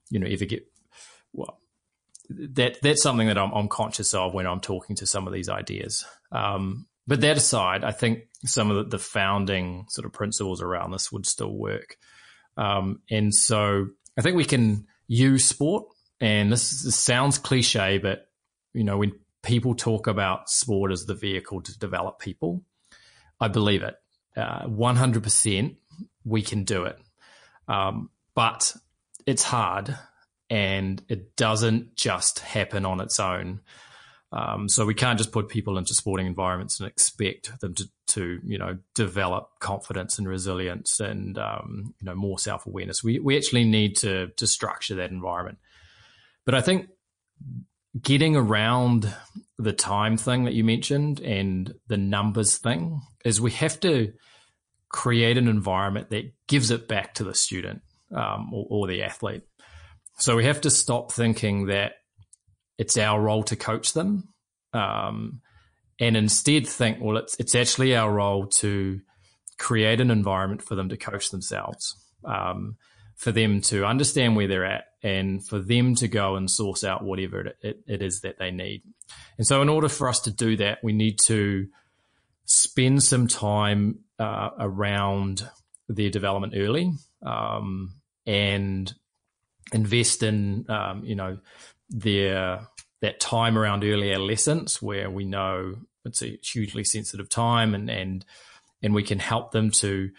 [0.09, 0.67] you know, ever get
[1.33, 1.59] well.
[2.29, 5.49] That that's something that I'm, I'm conscious of when I'm talking to some of these
[5.49, 6.05] ideas.
[6.31, 11.11] Um, but that aside, I think some of the, founding sort of principles around this
[11.11, 11.97] would still work.
[12.57, 13.87] Um, and so
[14.17, 15.85] I think we can use sport,
[16.19, 18.27] and this, this sounds cliche, but
[18.73, 19.13] you know, when
[19.45, 22.63] people talk about sport as the vehicle to develop people.
[23.39, 23.95] I believe it.
[24.35, 25.75] Uh, 100%
[26.25, 26.97] we can do it.
[27.67, 28.75] Um, but
[29.25, 29.95] it's hard
[30.49, 33.61] and it doesn't just happen on its own.
[34.31, 38.39] Um, so we can't just put people into sporting environments and expect them to, to
[38.43, 43.03] you know, develop confidence and resilience and um, you know more self awareness.
[43.03, 45.59] We we actually need to to structure that environment.
[46.45, 46.89] But I think
[48.01, 49.13] getting around
[49.57, 54.11] the time thing that you mentioned and the numbers thing is we have to
[54.89, 57.81] create an environment that gives it back to the student
[58.13, 59.43] um, or, or, the athlete.
[60.19, 61.93] So we have to stop thinking that
[62.77, 64.29] it's our role to coach them,
[64.73, 65.41] um,
[65.99, 68.99] and instead think, well, it's it's actually our role to
[69.57, 71.95] create an environment for them to coach themselves.
[72.23, 72.77] Um,
[73.15, 77.03] for them to understand where they're at and for them to go and source out
[77.03, 78.83] whatever it, it, it is that they need.
[79.37, 81.67] And so, in order for us to do that, we need to
[82.45, 85.47] spend some time uh, around
[85.87, 86.91] their development early
[87.25, 87.93] um,
[88.25, 88.93] and
[89.73, 91.37] invest in, um, you know,
[91.95, 92.67] their
[93.01, 98.25] that time around early adolescence where we know it's a hugely sensitive time and and
[98.83, 100.11] and we can help them to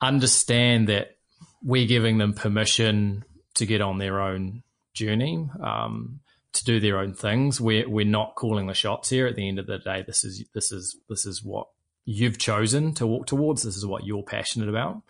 [0.00, 1.16] understand that
[1.62, 4.62] we're giving them permission to get on their own
[4.94, 6.20] journey, um,
[6.52, 7.60] to do their own things.
[7.60, 9.26] We're we're not calling the shots here.
[9.26, 11.68] At the end of the day, this is this is this is what
[12.04, 13.62] you've chosen to walk towards.
[13.62, 15.02] This is what you're passionate about.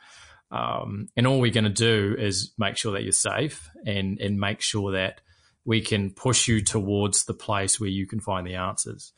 [0.51, 4.39] Um, and all we're going to do is make sure that you're safe and and
[4.39, 5.21] make sure that
[5.67, 9.13] we can push you towards the place where you can find the answers.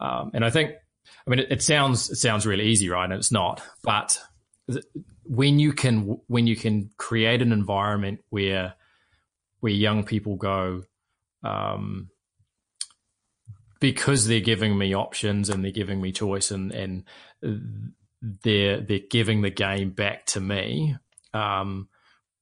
[0.00, 0.70] Um, and I think,
[1.26, 3.04] I mean, it, it, sounds it sounds really easy, right?
[3.04, 4.22] And it's not, but
[5.24, 8.74] when you can when you can create an environment where
[9.60, 10.84] where young people go
[11.42, 12.08] um,
[13.80, 17.04] because they're giving me options and they're giving me choice and and
[18.22, 20.96] they're they're giving the game back to me
[21.34, 21.88] um,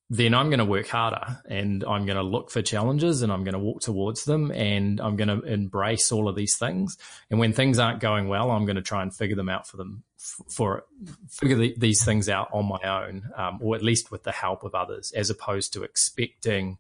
[0.09, 3.43] then I'm going to work harder and I'm going to look for challenges and I'm
[3.43, 6.97] going to walk towards them and I'm going to embrace all of these things.
[7.29, 9.77] And when things aren't going well, I'm going to try and figure them out for
[9.77, 10.85] them, for
[11.29, 14.63] figure the, these things out on my own, um, or at least with the help
[14.63, 16.79] of others, as opposed to expecting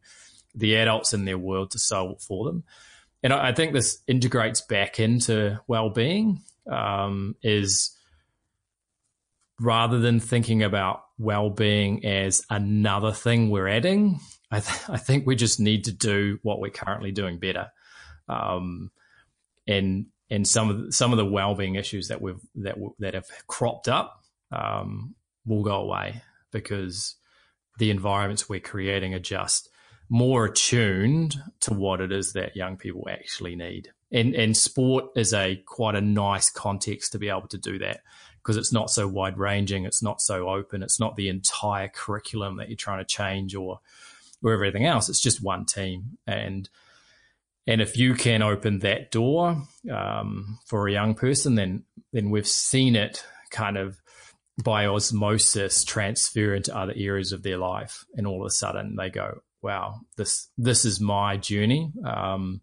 [0.55, 2.63] the adults in their world to solve for them.
[3.25, 6.43] And I, I think this integrates back into well-being.
[6.69, 7.96] Um, is
[9.61, 15.37] rather than thinking about well-being as another thing we're adding, I, th- I think we
[15.37, 17.71] just need to do what we're currently doing better.
[18.29, 18.91] Um,
[19.67, 23.15] and and some of the, some of the well-being issues that we've that w- that
[23.15, 25.15] have cropped up um,
[25.45, 27.17] will go away because
[27.79, 29.69] the environments we're creating are just
[30.09, 33.91] more attuned to what it is that young people actually need.
[34.13, 38.01] And and sport is a quite a nice context to be able to do that
[38.47, 42.59] because it's not so wide ranging, it's not so open, it's not the entire curriculum
[42.59, 43.81] that you're trying to change or
[44.41, 45.09] or everything else.
[45.09, 46.69] It's just one team, and
[47.67, 51.83] and if you can open that door um, for a young person, then
[52.13, 54.01] then we've seen it kind of
[54.63, 59.11] by osmosis transfer into other areas of their life, and all of a sudden they
[59.11, 61.91] go, "Wow, this this is my journey.
[62.05, 62.61] Um,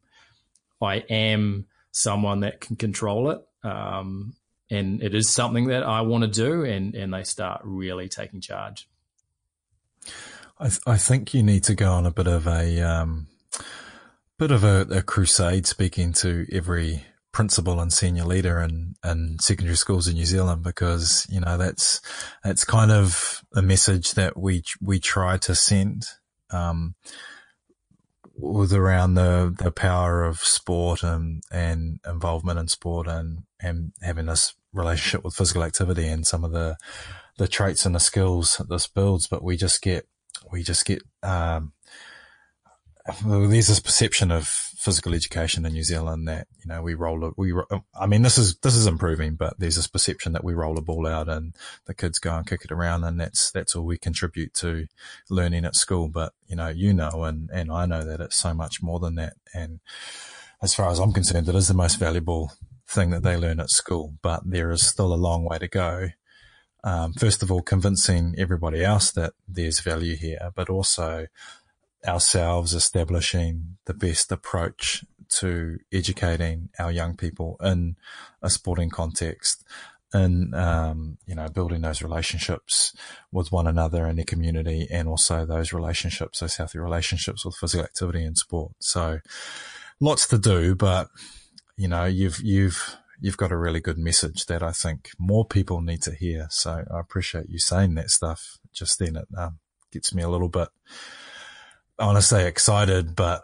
[0.81, 4.35] I am someone that can control it." Um,
[4.73, 8.41] and it is something that I want to do, and and they start really taking
[8.41, 8.87] charge.
[10.59, 13.27] I, th- I think you need to go on a bit of a um,
[14.37, 19.75] bit of a, a, crusade, speaking to every principal and senior leader in, in secondary
[19.77, 22.01] schools in New Zealand, because you know that's
[22.43, 26.05] that's kind of a message that we we try to send.
[26.51, 26.95] Um,
[28.41, 34.55] around the, the power of sport and, and involvement in sport and, and having this
[34.73, 36.77] relationship with physical activity and some of the
[37.37, 40.07] the traits and the skills that this builds, but we just get
[40.51, 41.73] we just get um,
[43.25, 47.31] there's this perception of physical education in New Zealand that you know we roll a,
[47.35, 47.53] we
[47.99, 50.81] I mean this is this is improving, but there's this perception that we roll a
[50.81, 51.53] ball out and
[51.85, 54.87] the kids go and kick it around and that's that's all we contribute to
[55.29, 56.07] learning at school.
[56.07, 59.15] But you know you know and and I know that it's so much more than
[59.15, 59.33] that.
[59.53, 59.79] And
[60.61, 62.53] as far as I'm concerned, it is the most valuable
[62.93, 64.13] thing that they learn at school.
[64.21, 66.09] But there is still a long way to go
[66.83, 71.27] um, first of all, convincing everybody else that there's value here, but also
[72.05, 77.95] ourselves establishing the best approach to educating our young people in
[78.41, 79.63] a sporting context
[80.11, 82.93] and um, you know building those relationships
[83.31, 87.85] with one another in the community and also those relationships those healthy relationships with physical
[87.85, 89.19] activity and sport so
[89.99, 91.07] lots to do but
[91.77, 95.81] you know you've you've you've got a really good message that I think more people
[95.81, 96.47] need to hear.
[96.49, 99.15] So I appreciate you saying that stuff just then.
[99.15, 99.59] It um,
[99.93, 100.67] gets me a little bit,
[101.97, 103.43] I want to say excited, but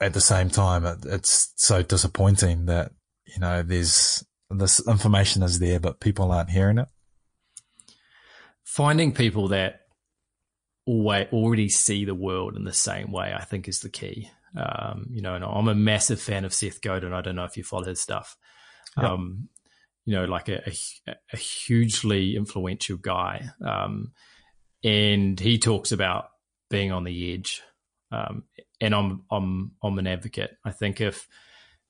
[0.00, 2.92] at the same time, it, it's so disappointing that,
[3.26, 6.88] you know, there's this information is there, but people aren't hearing it.
[8.64, 9.80] Finding people that
[10.86, 14.30] already see the world in the same way, I think, is the key.
[14.58, 17.12] Um, you know, and I'm a massive fan of Seth Godin.
[17.12, 18.36] I don't know if you follow his stuff.
[18.96, 19.06] Yep.
[19.06, 19.48] Um,
[20.04, 23.50] you know, like a, a, a hugely influential guy.
[23.64, 24.12] Um,
[24.82, 26.30] and he talks about
[26.70, 27.62] being on the edge.
[28.10, 28.44] Um,
[28.80, 30.56] and I'm, I'm, I'm an advocate.
[30.64, 31.28] I think if,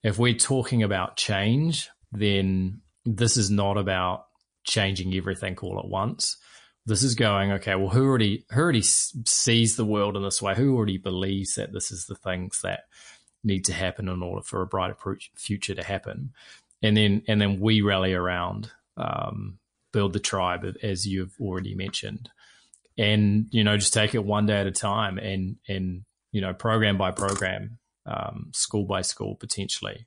[0.02, 4.24] if we're talking about change, then this is not about
[4.64, 6.36] changing everything all at once.
[6.89, 10.55] This is going, okay, well, who already, who already sees the world in this way?
[10.55, 12.84] Who already believes that this is the things that
[13.45, 14.97] need to happen in order for a brighter
[15.36, 16.32] future to happen?
[16.82, 19.59] and then and then we rally around, um,
[19.93, 22.30] build the tribe as you've already mentioned,
[22.97, 26.53] and you know just take it one day at a time, and and you know
[26.53, 30.07] program by program, um, school by school potentially.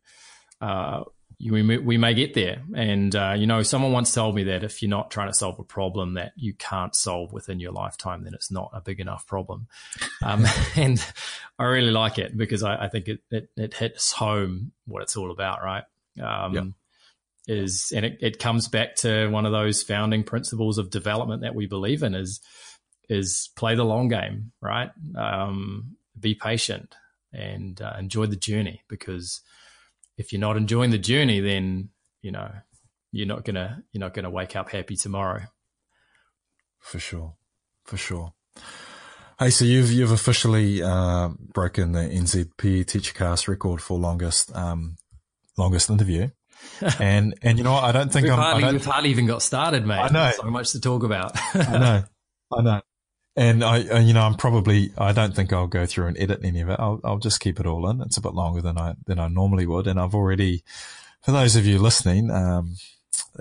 [0.60, 1.04] Uh,
[1.50, 4.64] we may, we may get there, and uh, you know someone once told me that
[4.64, 8.24] if you're not trying to solve a problem that you can't solve within your lifetime,
[8.24, 9.68] then it's not a big enough problem.
[10.24, 11.04] Um, and
[11.58, 15.16] I really like it because I, I think it, it, it hits home what it's
[15.16, 15.84] all about, right?
[16.22, 16.66] Um, yep.
[17.48, 21.56] Is and it, it comes back to one of those founding principles of development that
[21.56, 22.40] we believe in is
[23.10, 24.92] is play the long game, right?
[25.16, 26.96] Um, be patient
[27.34, 29.42] and uh, enjoy the journey because
[30.22, 31.90] if you're not enjoying the journey, then
[32.22, 32.52] you know
[33.12, 35.42] you're not gonna you're not gonna wake up happy tomorrow.
[36.80, 37.36] For sure,
[37.84, 38.34] for sure.
[39.40, 44.96] Hey, so you've you've officially uh, broken the NZP Teachercast record for longest um,
[45.58, 46.30] longest interview.
[47.00, 47.84] and and you know what?
[47.84, 48.40] I don't think we've I'm.
[48.40, 49.98] Hardly, I we've hardly even got started, mate.
[49.98, 51.32] I know so much to talk about.
[51.56, 52.04] I know,
[52.58, 52.82] I know.
[53.36, 54.92] And I, you know, I'm probably.
[54.98, 56.80] I don't think I'll go through and edit any of it.
[56.80, 58.02] I'll, I'll just keep it all in.
[58.02, 59.88] It's a bit longer than I than I normally would.
[59.88, 60.64] And I've already,
[61.22, 62.76] for those of you listening, um,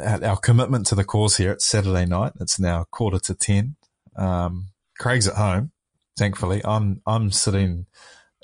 [0.00, 1.52] our, commitment to the cause here.
[1.52, 2.32] It's Saturday night.
[2.40, 3.76] It's now quarter to ten.
[4.16, 4.68] Um,
[4.98, 5.72] Craig's at home.
[6.16, 7.86] Thankfully, I'm I'm sitting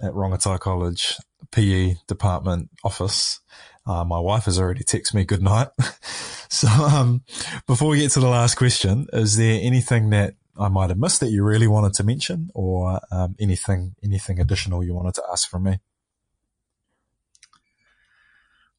[0.02, 1.16] at Rongotai College
[1.52, 3.40] PE department office.
[3.86, 5.68] Uh, my wife has already texted me good night.
[6.50, 7.22] so, um,
[7.68, 11.20] before we get to the last question, is there anything that I might have missed
[11.20, 15.48] that you really wanted to mention or, um, anything, anything additional you wanted to ask
[15.48, 15.78] from me?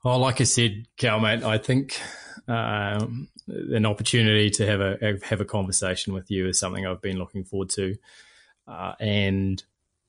[0.04, 2.00] Oh, like I said, Cal, mate, I think,
[2.48, 7.20] um, an opportunity to have a, have a conversation with you is something I've been
[7.20, 7.96] looking forward to.
[8.68, 9.64] Uh, and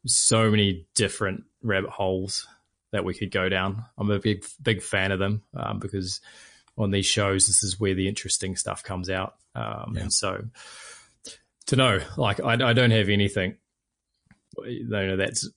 [0.07, 2.47] so many different rabbit holes
[2.91, 3.85] that we could go down.
[3.97, 6.21] I'm a big big fan of them um, because
[6.77, 9.35] on these shows, this is where the interesting stuff comes out.
[9.55, 10.03] Um, yeah.
[10.03, 10.45] And so
[11.69, 13.57] to know, like, I, I, don't have anything
[14.65, 15.49] you know that's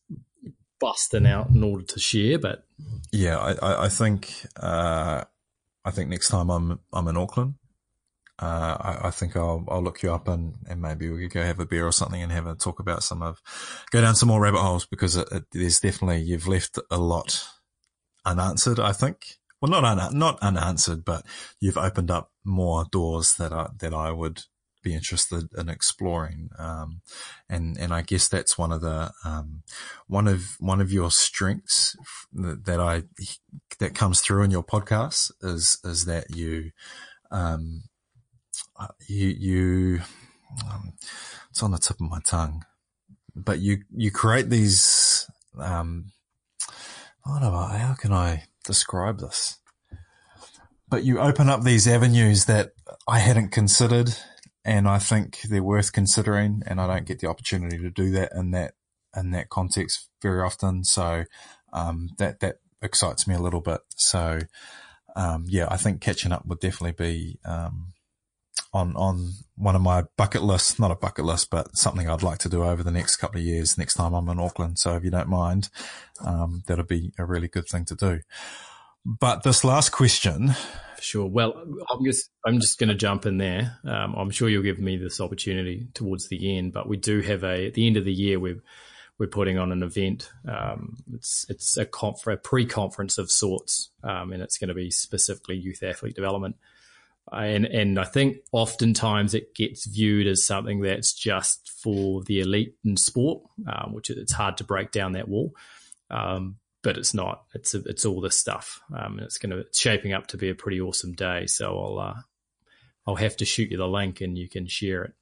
[0.80, 2.64] busting out in order to share, but
[3.12, 5.24] yeah, I, I think uh,
[5.84, 7.56] I think next time I'm I'm in Auckland,
[8.42, 11.44] uh, I, I, think I'll, I'll look you up and, and maybe we could go
[11.44, 13.40] have a beer or something and have a talk about some of,
[13.92, 17.46] go down some more rabbit holes because it, it, there's definitely, you've left a lot
[18.26, 19.36] unanswered, I think.
[19.62, 21.24] Well, not, un, not unanswered, but
[21.60, 24.42] you've opened up more doors that I, that I would
[24.82, 26.50] be interested in exploring.
[26.58, 27.02] Um,
[27.50, 29.64] and, and I guess that's one of the, um,
[30.08, 31.96] one of, one of your strengths
[32.34, 33.04] that, I,
[33.80, 36.72] that comes through in your podcast is, is that you,
[37.32, 37.84] um,
[39.08, 40.02] you, you,
[40.70, 40.94] um,
[41.50, 42.66] it's on the tip of my tongue,
[43.36, 45.30] but you, you create these,
[45.60, 46.12] um,
[47.26, 49.60] I don't know, how can I describe this?
[50.92, 52.74] but you open up these avenues that
[53.08, 54.14] I hadn't considered,
[54.64, 56.64] and I think they're worth considering.
[56.66, 58.74] And I don't get the opportunity to do that in that
[59.16, 60.84] in that context very often.
[60.84, 61.26] So
[61.74, 63.82] um, that that excites me a little bit.
[63.96, 64.40] So
[65.16, 67.94] um, yeah, I think catching up would definitely be um,
[68.74, 70.80] on on one of my bucket lists.
[70.80, 73.46] Not a bucket list, but something I'd like to do over the next couple of
[73.46, 73.78] years.
[73.78, 75.70] Next time I'm in Auckland, so if you don't mind,
[76.26, 78.22] um, that'll be a really good thing to do.
[79.06, 80.56] But this last question.
[81.00, 81.26] Sure.
[81.26, 81.54] Well,
[81.90, 83.80] I'm just I'm just going to jump in there.
[83.84, 87.44] Um, I'm sure you'll give me this opportunity towards the end, but we do have
[87.44, 88.62] a at the end of the year we're
[89.18, 90.32] we're putting on an event.
[90.48, 94.92] Um, it's it's a, conf- a pre-conference of sorts, um, and it's going to be
[94.92, 96.56] specifically youth athlete development.
[97.32, 102.76] And and I think oftentimes it gets viewed as something that's just for the elite
[102.84, 105.54] in sport, um, which it's hard to break down that wall.
[106.10, 107.44] Um, but it's not.
[107.54, 110.50] It's a, it's all this stuff, um, and it's to it's shaping up to be
[110.50, 111.46] a pretty awesome day.
[111.48, 112.22] So I'll uh,
[113.08, 115.14] I'll have to shoot you the link, and you can share it.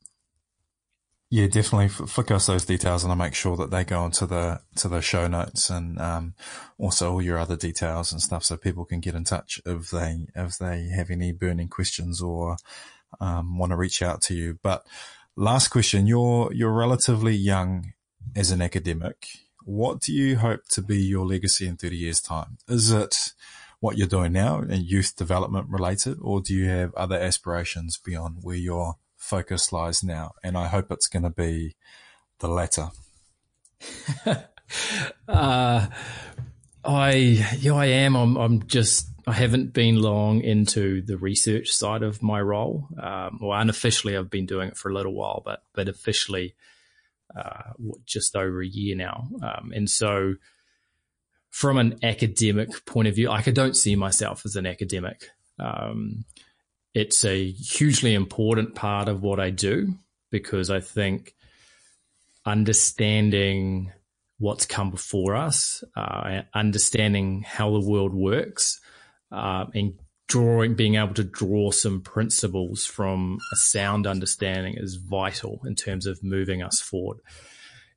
[1.31, 4.61] Yeah, definitely flick us those details, and I'll make sure that they go into the
[4.77, 6.33] to the show notes, and um,
[6.77, 10.27] also all your other details and stuff, so people can get in touch if they
[10.35, 12.57] if they have any burning questions or
[13.19, 14.59] um, want to reach out to you.
[14.63, 14.85] But
[15.35, 17.93] last question: you're you're relatively young
[18.35, 19.27] as an academic
[19.69, 22.57] what do you hope to be your legacy in 30 years' time?
[22.67, 23.33] Is it
[23.79, 28.37] what you're doing now and youth development related, or do you have other aspirations beyond
[28.41, 30.31] where your focus lies now?
[30.43, 31.75] And I hope it's going to be
[32.39, 32.89] the latter.
[35.27, 35.87] uh,
[36.83, 37.11] I,
[37.59, 38.15] yeah, I am.
[38.15, 42.87] I'm, I'm just, I haven't been long into the research side of my role.
[42.99, 46.55] Um, well, unofficially, I've been doing it for a little while, but, but officially,
[47.35, 47.73] uh,
[48.05, 49.29] just over a year now.
[49.41, 50.35] Um, and so,
[51.49, 55.29] from an academic point of view, like I don't see myself as an academic.
[55.59, 56.25] Um,
[56.93, 59.93] it's a hugely important part of what I do
[60.31, 61.35] because I think
[62.45, 63.91] understanding
[64.37, 68.79] what's come before us, uh, understanding how the world works,
[69.31, 69.99] uh, and
[70.29, 76.05] drawing, being able to draw some principles from a sound understanding is vital in terms
[76.05, 77.17] of moving us forward.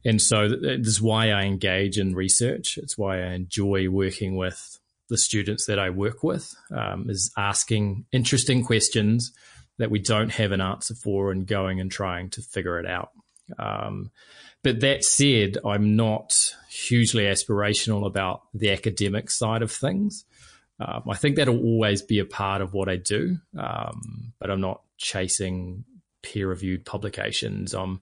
[0.04, 2.78] And so this is why I engage in research.
[2.78, 8.06] It's why I enjoy working with the students that I work with, um, is asking
[8.12, 9.32] interesting questions
[9.78, 13.10] that we don't have an answer for and going and trying to figure it out.
[13.58, 14.10] Um,
[14.62, 20.24] but that said, I'm not hugely aspirational about the academic side of things.
[20.80, 24.60] Um, I think that'll always be a part of what I do, um, but I'm
[24.60, 25.84] not chasing
[26.22, 27.74] peer-reviewed publications.
[27.74, 28.00] I'm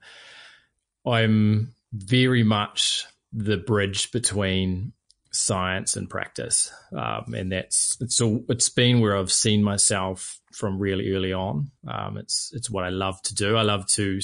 [1.06, 4.92] I'm very much the bridge between
[5.32, 10.78] science and practice, um, and that's it's all, it's been where I've seen myself from
[10.78, 11.70] really early on.
[11.86, 13.56] Um, it's it's what I love to do.
[13.56, 14.20] I love to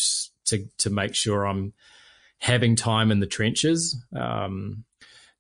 [0.47, 1.73] to to make sure I'm
[2.39, 4.03] having time in the trenches.
[4.15, 4.85] Um,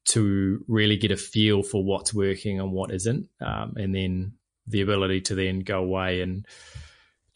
[0.07, 4.33] to really get a feel for what's working and what isn't, um, and then
[4.67, 6.47] the ability to then go away and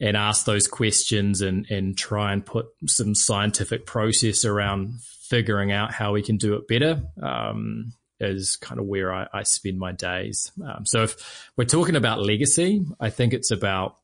[0.01, 4.95] and ask those questions and and try and put some scientific process around
[5.31, 9.43] figuring out how we can do it better um, is kind of where I, I
[9.45, 10.51] spend my days.
[10.65, 13.99] Um, so if we're talking about legacy, I think it's about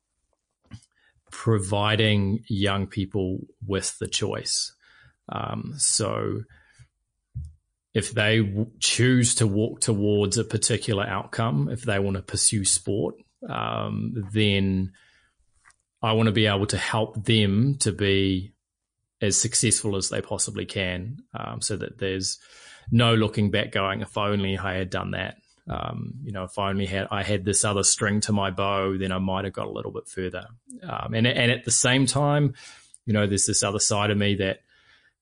[1.33, 4.73] providing young people with the choice.
[5.29, 6.43] Um, so
[7.97, 12.63] if they w- choose to walk towards a particular outcome, if they want to pursue
[12.63, 13.15] sport,
[13.49, 14.93] um, then
[16.03, 18.53] I want to be able to help them to be
[19.23, 22.39] as successful as they possibly can, um, so that there's
[22.91, 26.69] no looking back, going, "If only I had done that." Um, you know, if I
[26.69, 29.69] only had I had this other string to my bow, then I might have got
[29.69, 30.49] a little bit further.
[30.83, 32.53] Um, and and at the same time,
[33.07, 34.61] you know, there's this other side of me that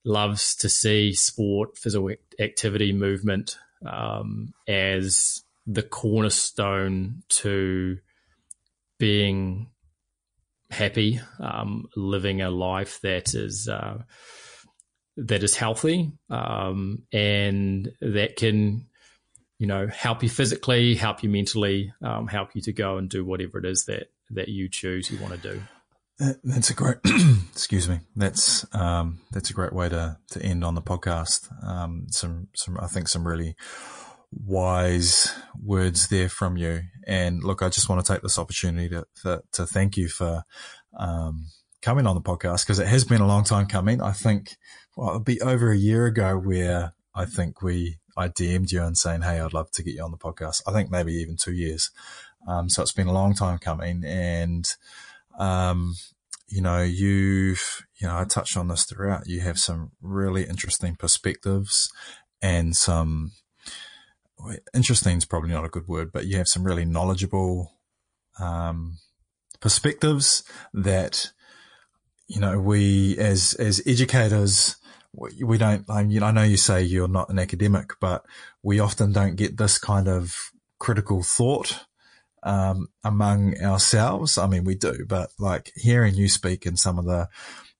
[0.04, 7.98] loves to see sport, physical activity, movement um, as the cornerstone to
[8.98, 9.68] being
[10.70, 14.02] happy, um, living a life that is uh,
[15.16, 18.86] that is healthy um, and that can,
[19.58, 23.24] you know, help you physically, help you mentally, um, help you to go and do
[23.24, 25.62] whatever it is that that you choose you want to do.
[26.18, 26.98] That's a great,
[27.52, 28.00] excuse me.
[28.14, 31.48] That's, um, that's a great way to, to end on the podcast.
[31.66, 33.56] Um, some, some, I think some really
[34.32, 36.82] wise words there from you.
[37.06, 40.44] And look, I just want to take this opportunity to, to, to thank you for,
[40.96, 41.46] um,
[41.82, 44.00] coming on the podcast because it has been a long time coming.
[44.00, 44.56] I think,
[44.96, 48.96] well, it'll be over a year ago where I think we, I DM'd you and
[48.96, 50.62] saying, Hey, I'd love to get you on the podcast.
[50.66, 51.90] I think maybe even two years.
[52.46, 54.72] Um, so it's been a long time coming and,
[55.38, 55.94] um,
[56.48, 59.26] you know, you've, you know, I touched on this throughout.
[59.26, 61.90] You have some really interesting perspectives
[62.42, 63.32] and some,
[64.74, 67.72] interesting is probably not a good word, but you have some really knowledgeable,
[68.38, 68.98] um,
[69.60, 71.32] perspectives that,
[72.28, 74.76] you know, we as, as educators,
[75.12, 78.24] we don't, I, mean, I know you say you're not an academic, but
[78.62, 80.36] we often don't get this kind of
[80.78, 81.86] critical thought
[82.44, 84.38] um, among ourselves.
[84.38, 87.28] I mean, we do, but like hearing you speak and some of the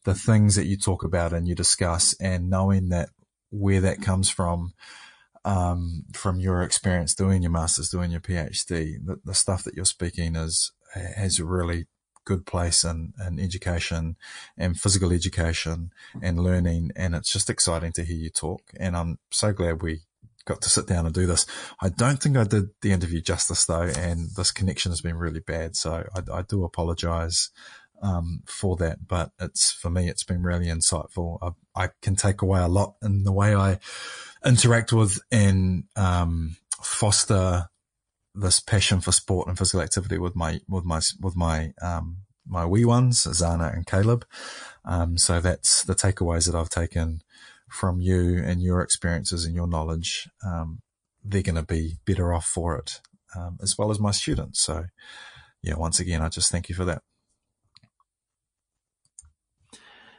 [0.04, 3.08] the things that you talk about and you discuss, and knowing that
[3.50, 4.74] where that comes from,
[5.44, 9.84] um, from your experience doing your masters, doing your PhD, the, the stuff that you're
[9.84, 11.86] speaking is has a really
[12.24, 14.16] good place in, in education
[14.56, 15.90] and physical education
[16.22, 16.90] and learning.
[16.96, 18.62] And it's just exciting to hear you talk.
[18.78, 20.02] And I'm so glad we
[20.46, 21.46] got to sit down and do this.
[21.80, 25.40] I don't think I did the interview justice though, and this connection has been really
[25.40, 25.76] bad.
[25.76, 27.50] So I, I do apologize
[28.02, 31.38] um, for that, but it's for me, it's been really insightful.
[31.42, 33.78] I, I, can take away a lot in the way I
[34.44, 37.70] interact with and um, foster
[38.34, 42.66] this passion for sport and physical activity with my with my with my um, my
[42.66, 44.26] wee ones, Zana and Caleb.
[44.84, 47.22] Um, so that's the takeaways that I've taken
[47.74, 50.80] from you and your experiences and your knowledge, um,
[51.24, 53.00] they're going to be better off for it,
[53.36, 54.60] um, as well as my students.
[54.60, 54.84] So,
[55.62, 57.02] yeah, once again, I just thank you for that.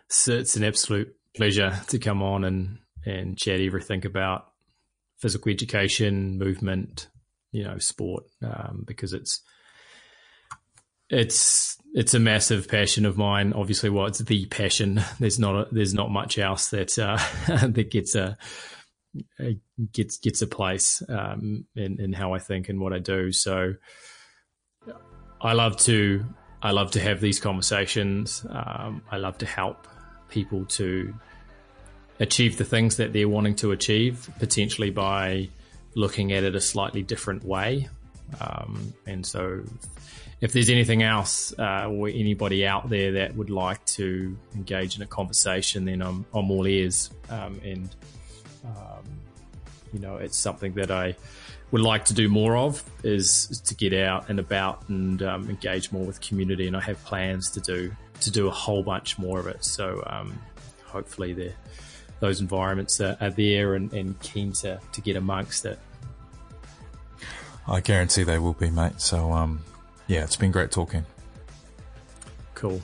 [0.09, 4.51] So it's an absolute pleasure to come on and, and chat everything about
[5.17, 7.07] physical education, movement,
[7.51, 9.41] you know, sport, um, because it's
[11.09, 13.53] it's it's a massive passion of mine.
[13.53, 15.01] Obviously, well, it's the passion.
[15.19, 17.17] There's not a, there's not much else that uh,
[17.67, 18.37] that gets a,
[19.39, 19.57] a,
[19.93, 23.31] gets gets a place um, in in how I think and what I do.
[23.31, 23.75] So,
[25.41, 26.25] I love to
[26.61, 28.45] I love to have these conversations.
[28.49, 29.87] Um, I love to help
[30.29, 31.13] people to
[32.19, 35.49] achieve the things that they're wanting to achieve, potentially by
[35.95, 37.87] looking at it a slightly different way.
[38.41, 39.61] Um, and so
[40.45, 45.01] if there's anything else uh, or anybody out there that would like to engage in
[45.01, 47.09] a conversation, then I'm, I'm all ears.
[47.29, 47.89] Um, and,
[48.63, 49.03] um,
[49.91, 51.15] you know, it's something that I
[51.71, 55.49] would like to do more of is, is to get out and about and um,
[55.49, 56.67] engage more with community.
[56.67, 57.91] And I have plans to do
[58.21, 59.65] to do a whole bunch more of it.
[59.65, 60.39] So um,
[60.85, 61.53] hopefully
[62.19, 65.79] those environments are, are there and, and keen to, to get amongst it.
[67.67, 69.01] I guarantee they will be, mate.
[69.01, 69.63] So, um,
[70.07, 71.05] yeah, it's been great talking.
[72.53, 72.81] Cool.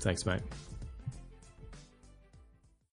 [0.00, 0.42] Thanks, mate.